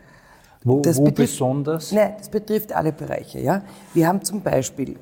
Wo, 0.64 0.80
Das 0.82 0.98
wo 0.98 1.06
betrifft- 1.06 1.34
besonders? 1.34 1.92
Nein, 1.92 2.14
das 2.18 2.30
betrifft 2.30 2.74
alle 2.74 2.92
Bereiche. 2.92 3.40
Ja? 3.40 3.64
Wir 3.94 4.08
haben 4.08 4.24
zum 4.24 4.42
Beispiel 4.42 4.98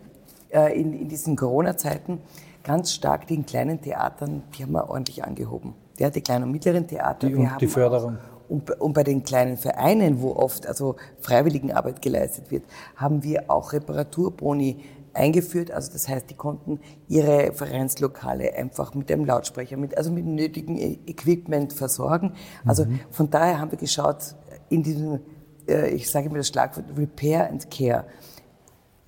äh, 0.50 0.80
in, 0.80 0.94
in 0.94 1.08
diesen 1.10 1.36
Corona-Zeiten 1.36 2.20
ganz 2.64 2.94
stark 2.94 3.28
den 3.28 3.46
kleinen 3.46 3.82
Theatern, 3.82 4.44
die 4.58 4.64
haben 4.64 4.74
wir 4.74 4.90
ordentlich 4.90 5.24
angehoben. 5.24 5.74
Ja, 5.98 6.10
die 6.12 6.22
kleinen 6.22 6.44
und 6.46 6.52
mittleren 6.52 6.86
Theater. 6.88 7.28
Die- 7.28 7.34
wir 7.34 7.40
und 7.42 7.52
haben 7.52 7.60
die 7.60 7.68
Förderung. 7.68 8.18
Und, 8.50 8.66
bei- 8.66 8.76
und 8.76 8.94
bei 8.94 9.04
den 9.04 9.24
kleinen 9.24 9.58
Vereinen, 9.58 10.22
wo 10.22 10.32
oft 10.32 10.68
also 10.68 10.96
Freiwilligenarbeit 11.20 12.02
geleistet 12.02 12.50
wird, 12.52 12.64
haben 12.96 13.24
wir 13.24 13.50
auch 13.52 13.74
Reparaturboni 13.74 14.84
eingeführt. 15.14 15.72
Also 15.72 15.92
das 15.92 16.08
heißt, 16.08 16.30
die 16.30 16.36
konnten 16.36 16.80
ihre 17.08 17.52
Vereinslokale 17.52 18.54
einfach 18.54 18.94
mit 18.94 19.12
einem 19.12 19.26
Lautsprecher, 19.26 19.76
mit, 19.76 19.98
also 19.98 20.12
mit 20.12 20.26
nötigem 20.26 20.78
E- 20.78 21.00
Equipment 21.08 21.74
versorgen. 21.74 22.34
Also 22.66 22.86
von 23.10 23.30
daher 23.30 23.60
haben 23.60 23.72
wir 23.72 23.80
geschaut, 23.80 24.36
in 24.70 24.84
diesem, 24.84 25.20
äh, 25.68 25.90
ich 25.90 26.10
sage 26.10 26.28
immer 26.28 26.38
das 26.38 26.48
Schlagwort 26.48 26.86
Repair 26.96 27.50
and 27.50 27.70
Care, 27.72 28.06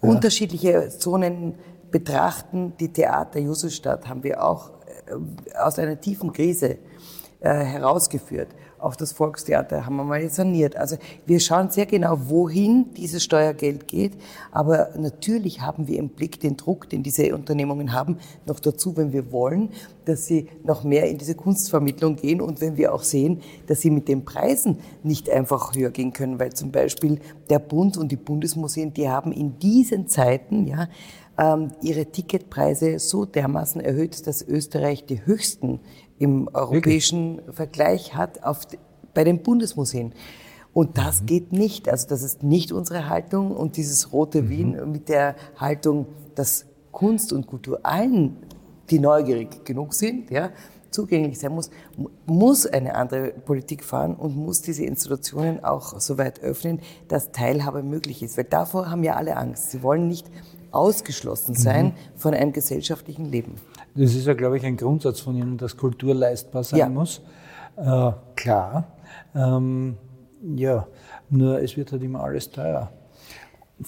unterschiedliche 0.02 0.89
Zonen 0.89 1.56
betrachten. 1.91 2.73
Die 2.80 2.91
Theater 2.91 3.39
Jususstadt 3.39 4.08
haben 4.08 4.23
wir 4.23 4.43
auch 4.43 4.71
äh, 5.08 5.58
aus 5.58 5.78
einer 5.78 5.99
tiefen 5.99 6.34
Krise 6.34 6.78
äh, 7.41 7.54
herausgeführt. 7.54 8.49
Auch 8.79 8.95
das 8.95 9.11
Volkstheater 9.11 9.85
haben 9.85 9.97
wir 9.97 10.03
mal 10.03 10.29
saniert. 10.29 10.75
Also 10.75 10.97
wir 11.25 11.39
schauen 11.39 11.69
sehr 11.69 11.85
genau, 11.85 12.17
wohin 12.29 12.93
dieses 12.95 13.23
Steuergeld 13.23 13.87
geht. 13.87 14.13
Aber 14.51 14.89
natürlich 14.97 15.61
haben 15.61 15.87
wir 15.87 15.97
im 15.97 16.09
Blick 16.09 16.39
den 16.39 16.57
Druck, 16.57 16.89
den 16.89 17.03
diese 17.03 17.35
Unternehmungen 17.35 17.93
haben, 17.93 18.17
noch 18.45 18.59
dazu, 18.59 18.95
wenn 18.95 19.11
wir 19.11 19.31
wollen, 19.31 19.69
dass 20.05 20.25
sie 20.25 20.47
noch 20.63 20.83
mehr 20.83 21.09
in 21.09 21.17
diese 21.17 21.35
Kunstvermittlung 21.35 22.15
gehen 22.15 22.41
und 22.41 22.61
wenn 22.61 22.77
wir 22.77 22.93
auch 22.93 23.03
sehen, 23.03 23.41
dass 23.67 23.81
sie 23.81 23.91
mit 23.91 24.07
den 24.07 24.25
Preisen 24.25 24.79
nicht 25.03 25.29
einfach 25.29 25.75
höher 25.75 25.91
gehen 25.91 26.13
können, 26.13 26.39
weil 26.39 26.53
zum 26.53 26.71
Beispiel 26.71 27.19
der 27.49 27.59
Bund 27.59 27.97
und 27.97 28.11
die 28.11 28.17
Bundesmuseen, 28.17 28.93
die 28.93 29.09
haben 29.09 29.31
in 29.31 29.59
diesen 29.59 30.07
Zeiten, 30.07 30.67
ja, 30.67 30.87
ähm, 31.39 31.69
ihre 31.81 32.05
Ticketpreise 32.05 32.99
so 32.99 33.25
dermaßen 33.25 33.81
erhöht, 33.81 34.27
dass 34.27 34.41
Österreich 34.41 35.05
die 35.05 35.25
höchsten 35.25 35.79
im 36.19 36.47
europäischen 36.53 37.41
Vergleich 37.51 38.15
hat 38.15 38.43
auf, 38.43 38.67
bei 39.13 39.23
den 39.23 39.41
Bundesmuseen. 39.41 40.13
Und 40.73 40.97
das 40.97 41.25
geht 41.25 41.51
nicht. 41.51 41.89
Also 41.89 42.08
das 42.08 42.21
ist 42.21 42.43
nicht 42.43 42.71
unsere 42.71 43.10
Haltung. 43.10 43.51
Und 43.55 43.77
dieses 43.77 44.13
rote 44.13 44.49
Wien 44.49 44.77
mit 44.91 45.10
der 45.10 45.36
Haltung, 45.58 46.05
dass 46.36 46.65
Kunst 46.91 47.34
und 47.34 47.47
Kultur 47.47 47.79
allen, 47.84 48.38
die 48.89 48.99
neugierig 48.99 49.65
genug 49.65 49.93
sind, 49.93 50.29
ja, 50.29 50.49
zugänglich 50.91 51.39
sein 51.39 51.53
muss, 51.53 51.69
mu- 51.97 52.10
muss 52.25 52.65
eine 52.65 52.95
andere 52.95 53.29
Politik 53.29 53.84
fahren 53.84 54.15
und 54.15 54.36
muss 54.36 54.62
diese 54.62 54.84
Institutionen 54.84 55.63
auch 55.63 55.99
so 55.99 56.17
weit 56.17 56.41
öffnen, 56.41 56.79
dass 57.08 57.32
Teilhabe 57.32 57.84
möglich 57.84 58.21
ist. 58.23 58.38
Weil 58.38 58.45
davor 58.45 58.89
haben 58.91 59.03
ja 59.03 59.15
alle 59.15 59.38
Angst. 59.38 59.71
Sie 59.71 59.84
wollen 59.84 60.08
nicht 60.08 60.27
ausgeschlossen 60.71 61.55
sein 61.55 61.93
von 62.15 62.34
einem 62.34 62.53
gesellschaftlichen 62.53 63.25
Leben. 63.25 63.55
Das 63.95 64.15
ist 64.15 64.25
ja, 64.28 64.34
glaube 64.34 64.58
ich, 64.58 64.65
ein 64.65 64.78
Grundsatz 64.78 65.19
von 65.19 65.36
Ihnen, 65.36 65.58
dass 65.58 65.75
Kultur 65.78 66.13
leistbar 66.15 66.63
sein 66.63 66.80
Ja. 66.80 66.89
muss. 66.89 67.21
Äh, 67.78 68.12
klar. 68.36 68.86
Ähm, 69.36 69.97
ja, 70.56 70.88
nur 71.30 71.62
es 71.62 71.75
wird 71.75 71.91
halt 71.91 72.04
immer 72.04 72.23
alles 72.23 72.49
teuer. 72.49 72.91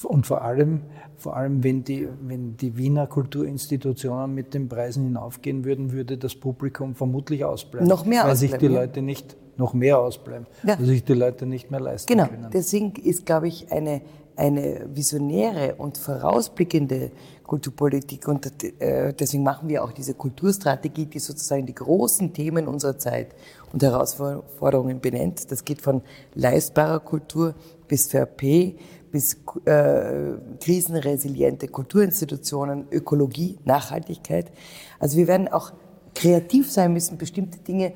Und 0.04 0.26
vor 0.26 0.42
allem, 0.42 0.82
vor 1.18 1.36
allem 1.36 1.64
wenn, 1.64 1.84
die, 1.84 2.08
wenn 2.22 2.56
die 2.56 2.78
Wiener 2.78 3.08
Kulturinstitutionen 3.08 4.34
mit 4.34 4.54
den 4.54 4.70
Preisen 4.70 5.04
hinaufgehen 5.04 5.66
würden, 5.66 5.92
würde 5.92 6.18
das 6.18 6.34
Publikum 6.36 6.96
vermutlich 6.96 7.44
ausbleiben. 7.44 7.88
Noch 7.90 8.06
mehr 8.06 8.24
Weil 8.24 8.36
sich 8.38 8.52
die 8.52 8.56
ausbleiben, 8.56 8.76
ja. 8.76 8.82
Leute 8.82 9.02
nicht, 9.02 9.36
noch 9.58 9.74
mehr 9.74 10.00
ausbleiben, 10.00 10.48
Ja. 10.64 10.80
weil 10.80 10.86
sich 10.86 11.04
die 11.04 11.14
Leute 11.14 11.46
nicht 11.46 11.72
mehr 11.72 11.82
leisten 11.82 12.08
Genau, 12.12 12.28
können. 12.28 12.48
deswegen 12.54 12.94
ist, 12.96 13.26
glaube 13.26 13.50
ich, 13.50 13.70
eine, 13.72 14.02
eine 14.42 14.88
visionäre 14.92 15.76
und 15.76 16.00
vorausblickende 16.00 17.12
Kulturpolitik 17.44 18.28
und 18.28 18.64
äh, 18.80 19.14
deswegen 19.14 19.44
machen 19.44 19.70
wir 19.70 19.84
auch 19.84 19.92
diese 19.92 20.16
Kulturstrategie, 20.16 21.06
die 21.06 21.20
sozusagen 21.20 21.68
die 21.68 21.76
großen 21.76 22.34
Themen 22.34 22.68
unserer 22.68 22.98
Zeit 22.98 23.36
und 23.72 23.84
Herausforderungen 23.84 25.00
benennt. 25.00 25.52
Das 25.52 25.64
geht 25.64 25.80
von 25.80 26.02
leistbarer 26.34 27.02
Kultur 27.02 27.54
bis 27.88 28.08
VRP, 28.08 28.76
bis 29.12 29.38
äh, 29.66 30.32
krisenresiliente 30.60 31.68
Kulturinstitutionen, 31.68 32.88
Ökologie, 32.90 33.60
Nachhaltigkeit. 33.64 34.52
Also 34.98 35.18
wir 35.18 35.28
werden 35.28 35.50
auch 35.50 35.72
kreativ 36.16 36.72
sein 36.72 36.94
müssen, 36.94 37.20
bestimmte 37.20 37.60
Dinge 37.60 37.94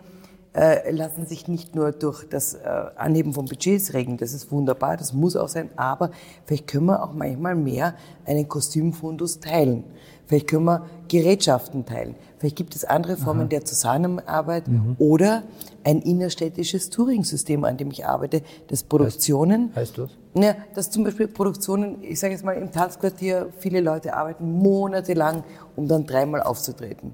äh, 0.55 0.89
lassen 0.91 1.25
sich 1.25 1.47
nicht 1.47 1.75
nur 1.75 1.91
durch 1.91 2.27
das 2.29 2.53
äh, 2.53 2.59
Anheben 2.95 3.33
von 3.33 3.45
Budgets 3.45 3.93
regeln. 3.93 4.17
Das 4.17 4.33
ist 4.33 4.51
wunderbar, 4.51 4.95
das 4.97 5.13
muss 5.13 5.35
auch 5.35 5.49
sein. 5.49 5.69
Aber 5.75 6.11
vielleicht 6.45 6.67
können 6.67 6.85
wir 6.85 7.03
auch 7.03 7.13
manchmal 7.13 7.55
mehr 7.55 7.95
einen 8.25 8.47
Kostümfundus 8.47 9.39
teilen. 9.39 9.83
Vielleicht 10.27 10.47
können 10.47 10.65
wir 10.65 10.85
Gerätschaften 11.07 11.85
teilen. 11.85 12.15
Vielleicht 12.39 12.55
gibt 12.55 12.75
es 12.75 12.83
andere 12.83 13.15
Formen 13.15 13.49
der 13.49 13.63
Zusammenarbeit 13.63 14.63
oder 14.97 15.43
ein 15.83 16.01
innerstädtisches 16.01 16.89
Touring-System, 16.89 17.63
an 17.63 17.77
dem 17.77 17.91
ich 17.91 18.05
arbeite, 18.05 18.41
das 18.67 18.83
Produktionen 18.83 19.71
Heißt 19.75 19.97
das? 19.97 20.09
ja, 20.33 20.55
dass 20.73 20.89
zum 20.89 21.03
Beispiel 21.03 21.27
Produktionen, 21.27 21.97
ich 22.01 22.19
sage 22.19 22.33
jetzt 22.33 22.43
mal 22.43 22.53
im 22.53 22.71
Tanzquartier, 22.71 23.49
viele 23.59 23.81
Leute 23.81 24.15
arbeiten 24.15 24.51
monatelang, 24.51 25.43
um 25.75 25.87
dann 25.87 26.05
dreimal 26.05 26.41
aufzutreten. 26.41 27.13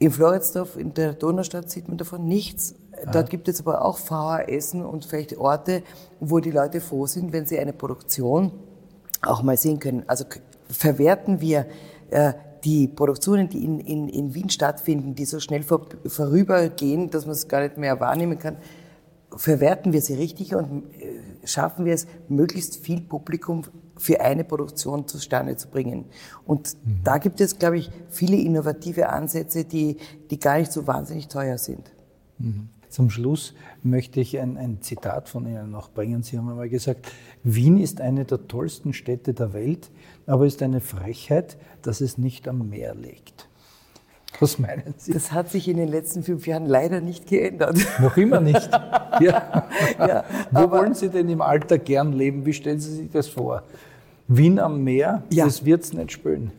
In 0.00 0.10
Floridsdorf, 0.10 0.78
in 0.78 0.94
der 0.94 1.12
Donaustadt, 1.12 1.70
sieht 1.70 1.86
man 1.86 1.98
davon 1.98 2.24
nichts. 2.24 2.74
Dort 3.12 3.28
gibt 3.28 3.48
es 3.48 3.60
aber 3.60 3.84
auch 3.84 3.98
VHSen 3.98 4.82
und 4.82 5.04
vielleicht 5.04 5.36
Orte, 5.36 5.82
wo 6.20 6.38
die 6.40 6.50
Leute 6.50 6.80
froh 6.80 7.06
sind, 7.06 7.34
wenn 7.34 7.44
sie 7.44 7.58
eine 7.58 7.74
Produktion 7.74 8.50
auch 9.20 9.42
mal 9.42 9.58
sehen 9.58 9.78
können. 9.78 10.04
Also 10.06 10.24
verwerten 10.70 11.42
wir 11.42 11.66
äh, 12.08 12.32
die 12.64 12.88
Produktionen, 12.88 13.50
die 13.50 13.62
in, 13.62 13.78
in, 13.78 14.08
in 14.08 14.34
Wien 14.34 14.48
stattfinden, 14.48 15.14
die 15.14 15.26
so 15.26 15.38
schnell 15.38 15.62
vor, 15.62 15.86
vorübergehen, 16.06 17.10
dass 17.10 17.26
man 17.26 17.34
es 17.34 17.46
gar 17.46 17.60
nicht 17.60 17.76
mehr 17.76 18.00
wahrnehmen 18.00 18.38
kann, 18.38 18.56
verwerten 19.36 19.92
wir 19.92 20.00
sie 20.00 20.14
richtig 20.14 20.54
und 20.54 20.84
äh, 20.98 21.20
schaffen 21.46 21.84
wir 21.84 21.92
es, 21.92 22.06
möglichst 22.26 22.78
viel 22.78 23.02
Publikum 23.02 23.64
für 24.00 24.20
eine 24.20 24.44
Produktion 24.44 25.06
zustande 25.06 25.56
zu 25.56 25.68
bringen. 25.68 26.06
Und 26.46 26.76
da 27.04 27.18
gibt 27.18 27.40
es, 27.40 27.58
glaube 27.58 27.78
ich, 27.78 27.90
viele 28.08 28.36
innovative 28.36 29.10
Ansätze, 29.10 29.64
die, 29.64 29.98
die 30.30 30.40
gar 30.40 30.58
nicht 30.58 30.72
so 30.72 30.86
wahnsinnig 30.86 31.28
teuer 31.28 31.58
sind. 31.58 31.92
Zum 32.88 33.10
Schluss 33.10 33.54
möchte 33.82 34.20
ich 34.20 34.38
ein, 34.38 34.56
ein 34.56 34.80
Zitat 34.80 35.28
von 35.28 35.46
Ihnen 35.46 35.70
noch 35.70 35.90
bringen. 35.90 36.22
Sie 36.22 36.38
haben 36.38 36.48
einmal 36.48 36.68
gesagt, 36.68 37.12
Wien 37.44 37.78
ist 37.78 38.00
eine 38.00 38.24
der 38.24 38.48
tollsten 38.48 38.92
Städte 38.92 39.34
der 39.34 39.52
Welt, 39.52 39.90
aber 40.26 40.46
ist 40.46 40.62
eine 40.62 40.80
Frechheit, 40.80 41.58
dass 41.82 42.00
es 42.00 42.18
nicht 42.18 42.48
am 42.48 42.68
Meer 42.68 42.94
liegt. 42.94 43.48
Was 44.38 44.58
meinen 44.58 44.94
Sie? 44.96 45.12
Das 45.12 45.32
hat 45.32 45.50
sich 45.50 45.68
in 45.68 45.76
den 45.76 45.88
letzten 45.88 46.22
fünf 46.22 46.46
Jahren 46.46 46.66
leider 46.66 47.00
nicht 47.00 47.26
geändert. 47.26 47.76
Noch 48.00 48.16
immer 48.16 48.40
nicht. 48.40 48.70
Ja. 49.20 49.68
Ja, 49.98 50.24
Wo 50.50 50.70
wollen 50.70 50.94
Sie 50.94 51.08
denn 51.08 51.28
im 51.28 51.42
Alter 51.42 51.78
gern 51.78 52.12
leben? 52.12 52.46
Wie 52.46 52.52
stellen 52.52 52.80
Sie 52.80 52.94
sich 52.94 53.10
das 53.10 53.28
vor? 53.28 53.64
Wien 54.32 54.58
am 54.60 54.84
Meer, 54.84 55.24
Ja. 55.30 55.44
das 55.44 55.64
wird's 55.64 55.92
nicht 55.92 56.12
spülen. 56.12 56.52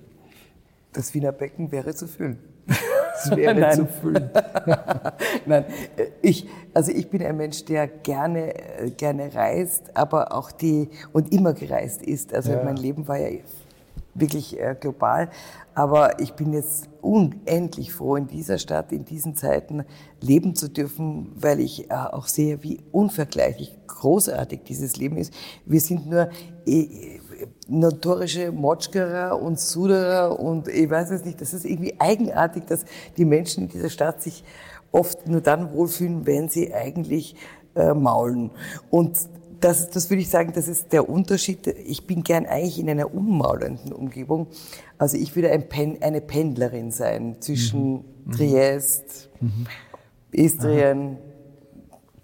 Das 0.94 1.14
Wiener 1.14 1.32
Becken 1.32 1.72
wäre 1.72 1.94
zu 1.96 2.08
füllen. 2.08 2.38
Das 3.24 3.38
wäre 3.38 3.54
Nein. 3.54 3.76
zu 3.76 3.86
füllen. 3.86 4.32
Nein, 5.46 5.66
äh, 5.96 6.06
ich, 6.24 6.48
also 6.74 6.92
ich 6.92 7.08
bin 7.10 7.22
ein 7.22 7.38
Mensch, 7.38 7.64
der 7.66 7.86
gerne, 7.88 8.56
äh, 8.80 8.90
gerne 8.90 9.32
reist, 9.36 9.96
aber 9.96 10.34
auch 10.36 10.52
die, 10.52 10.90
und 11.14 11.32
immer 11.32 11.54
gereist 11.54 12.02
ist. 12.02 12.34
Also 12.34 12.52
Ja. 12.54 12.64
mein 12.64 12.78
Leben 12.78 13.08
war 13.08 13.18
ja 13.20 13.38
wirklich 14.16 14.60
äh, 14.60 14.76
global. 14.80 15.30
Aber 15.76 16.20
ich 16.20 16.34
bin 16.34 16.52
jetzt 16.54 16.90
unendlich 17.02 17.94
froh, 17.94 18.16
in 18.16 18.26
dieser 18.28 18.58
Stadt, 18.58 18.92
in 18.92 19.06
diesen 19.06 19.36
Zeiten 19.36 19.84
leben 20.20 20.56
zu 20.56 20.68
dürfen, 20.68 21.32
weil 21.36 21.60
ich 21.60 21.92
äh, 21.92 21.94
auch 21.94 22.26
sehe, 22.28 22.64
wie 22.64 22.80
unvergleichlich 22.92 23.78
großartig 23.86 24.62
dieses 24.68 24.98
Leben 24.98 25.18
ist. 25.18 25.32
Wir 25.66 25.80
sind 25.80 26.10
nur 26.10 26.30
äh, 26.66 27.20
notorische 27.68 28.52
Motschkerer 28.52 29.42
und 29.42 29.60
Suderer 29.60 30.40
und 30.40 30.68
ich 30.68 30.90
weiß 30.90 31.12
es 31.12 31.26
nicht, 31.26 31.42
das 31.42 31.54
ist 31.54 31.66
irgendwie 31.66 31.96
eigenartig, 32.00 32.66
dass 32.66 32.86
die 33.18 33.26
Menschen 33.26 33.64
in 33.64 33.70
dieser 33.70 33.90
Stadt 33.90 34.22
sich 34.22 34.44
oft 34.92 35.28
nur 35.28 35.42
dann 35.42 35.74
wohlfühlen, 35.74 36.26
wenn 36.26 36.50
sie 36.50 36.74
eigentlich 36.74 37.36
äh, 37.76 37.94
maulen. 37.94 38.52
Und 38.90 39.18
das, 39.62 39.90
das 39.90 40.10
würde 40.10 40.22
ich 40.22 40.30
sagen, 40.30 40.52
das 40.54 40.68
ist 40.68 40.92
der 40.92 41.08
Unterschied. 41.08 41.68
Ich 41.68 42.08
bin 42.08 42.24
gern 42.24 42.46
eigentlich 42.46 42.80
in 42.80 42.90
einer 42.90 43.14
unmaulenden 43.14 43.94
Umgebung. 43.94 44.48
Also 44.98 45.18
ich 45.18 45.36
würde 45.36 45.52
ein 45.52 45.70
Pen, 45.70 46.02
eine 46.02 46.20
Pendlerin 46.20 46.92
sein 46.92 47.38
zwischen 47.40 48.04
Triest, 48.32 49.30
Istrien, 50.32 51.18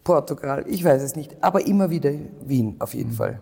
Portugal, 0.04 0.66
ich 0.68 0.84
weiß 0.84 1.02
es 1.02 1.16
nicht, 1.16 1.36
aber 1.42 1.68
immer 1.68 1.90
wieder 1.90 2.12
Wien 2.46 2.76
auf 2.80 2.94
jeden 2.94 3.12
Fall. 3.12 3.42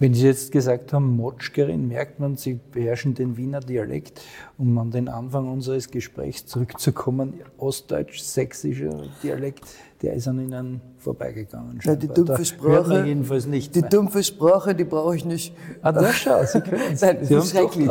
Wenn 0.00 0.14
Sie 0.14 0.24
jetzt 0.24 0.50
gesagt 0.50 0.94
haben, 0.94 1.14
Motschkerin, 1.14 1.86
merkt 1.86 2.20
man, 2.20 2.34
Sie 2.38 2.58
beherrschen 2.72 3.12
den 3.14 3.36
Wiener 3.36 3.60
Dialekt. 3.60 4.22
Um 4.56 4.78
an 4.78 4.90
den 4.90 5.08
Anfang 5.08 5.52
unseres 5.52 5.90
Gesprächs 5.90 6.46
zurückzukommen, 6.46 7.34
ostdeutsch-sächsischer 7.58 9.02
Dialekt, 9.22 9.60
der 10.00 10.14
ist 10.14 10.26
an 10.26 10.40
Ihnen 10.40 10.80
vorbeigegangen. 10.96 11.80
Ja, 11.84 11.96
die 11.96 12.08
dumpfe 12.08 12.46
Sprache, 12.46 13.04
jedenfalls 13.04 13.44
nicht 13.44 13.74
die 13.74 13.82
mehr. 13.82 13.90
dumpfe 13.90 14.24
Sprache, 14.24 14.74
die 14.74 14.84
brauche 14.84 15.16
ich 15.16 15.26
nicht. 15.26 15.54
Ah, 15.82 15.92
das 15.92 16.14
schau, 16.16 16.42
Sie 16.46 16.62
können 16.62 16.80
es. 16.94 17.02
Nein, 17.02 17.18
das 17.20 17.28
Sie 17.28 17.34
ist 17.34 17.50
schrecklich. 17.50 17.90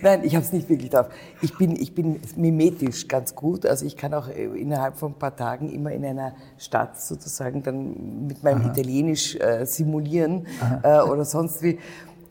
Nein, 0.00 0.24
ich 0.24 0.34
habe 0.34 0.44
es 0.44 0.52
nicht 0.52 0.68
wirklich 0.68 0.90
drauf. 0.90 1.08
Ich 1.42 1.56
bin, 1.56 1.74
ich 1.74 1.94
bin 1.94 2.20
mimetisch 2.36 3.08
ganz 3.08 3.34
gut. 3.34 3.66
Also 3.66 3.84
ich 3.84 3.96
kann 3.96 4.14
auch 4.14 4.28
äh, 4.28 4.44
innerhalb 4.44 4.96
von 4.96 5.12
ein 5.12 5.18
paar 5.18 5.34
Tagen 5.34 5.70
immer 5.70 5.92
in 5.92 6.04
einer 6.04 6.34
Stadt 6.56 7.00
sozusagen 7.00 7.62
dann 7.62 8.26
mit 8.26 8.42
meinem 8.42 8.70
Italienisch 8.70 9.36
äh, 9.36 9.64
simulieren 9.64 10.46
äh, 10.82 11.00
oder 11.00 11.24
sonst 11.24 11.62
wie. 11.62 11.78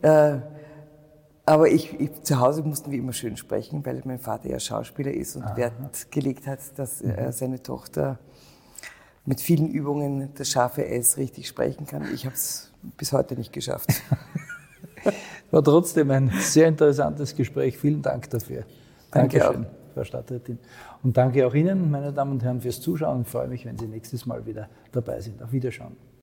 Äh, 0.02 0.38
aber 1.44 1.68
ich, 1.70 1.98
ich, 1.98 2.22
zu 2.22 2.40
Hause 2.40 2.62
mussten 2.62 2.90
wir 2.90 2.98
immer 2.98 3.14
schön 3.14 3.36
sprechen, 3.36 3.84
weil 3.86 4.02
mein 4.04 4.18
Vater 4.18 4.50
ja 4.50 4.60
Schauspieler 4.60 5.12
ist 5.12 5.34
und 5.36 5.56
Wert 5.56 5.72
gelegt 6.10 6.46
hat, 6.46 6.60
dass 6.76 7.00
äh, 7.00 7.32
seine 7.32 7.62
Tochter 7.62 8.18
mit 9.24 9.40
vielen 9.40 9.68
Übungen 9.68 10.30
das 10.36 10.48
scharfe 10.48 10.86
S 10.86 11.16
richtig 11.16 11.48
sprechen 11.48 11.86
kann. 11.86 12.06
Ich 12.14 12.24
habe 12.26 12.34
es 12.34 12.70
bis 12.96 13.12
heute 13.12 13.34
nicht 13.34 13.52
geschafft. 13.52 13.88
War 15.50 15.64
trotzdem 15.64 16.10
ein 16.10 16.30
sehr 16.40 16.68
interessantes 16.68 17.34
Gespräch. 17.34 17.78
Vielen 17.78 18.02
Dank 18.02 18.28
dafür. 18.30 18.64
Danke 19.10 19.38
Dankeschön, 19.38 19.66
Frau 19.94 20.04
Stadträtin. 20.04 20.58
Und 21.02 21.16
danke 21.16 21.46
auch 21.46 21.54
Ihnen, 21.54 21.90
meine 21.90 22.12
Damen 22.12 22.32
und 22.32 22.42
Herren, 22.42 22.60
fürs 22.60 22.80
Zuschauen. 22.80 23.22
Ich 23.22 23.28
freue 23.28 23.48
mich, 23.48 23.64
wenn 23.64 23.78
Sie 23.78 23.86
nächstes 23.86 24.26
Mal 24.26 24.44
wieder 24.44 24.68
dabei 24.92 25.20
sind. 25.20 25.42
Auf 25.42 25.52
Wiederschauen. 25.52 25.96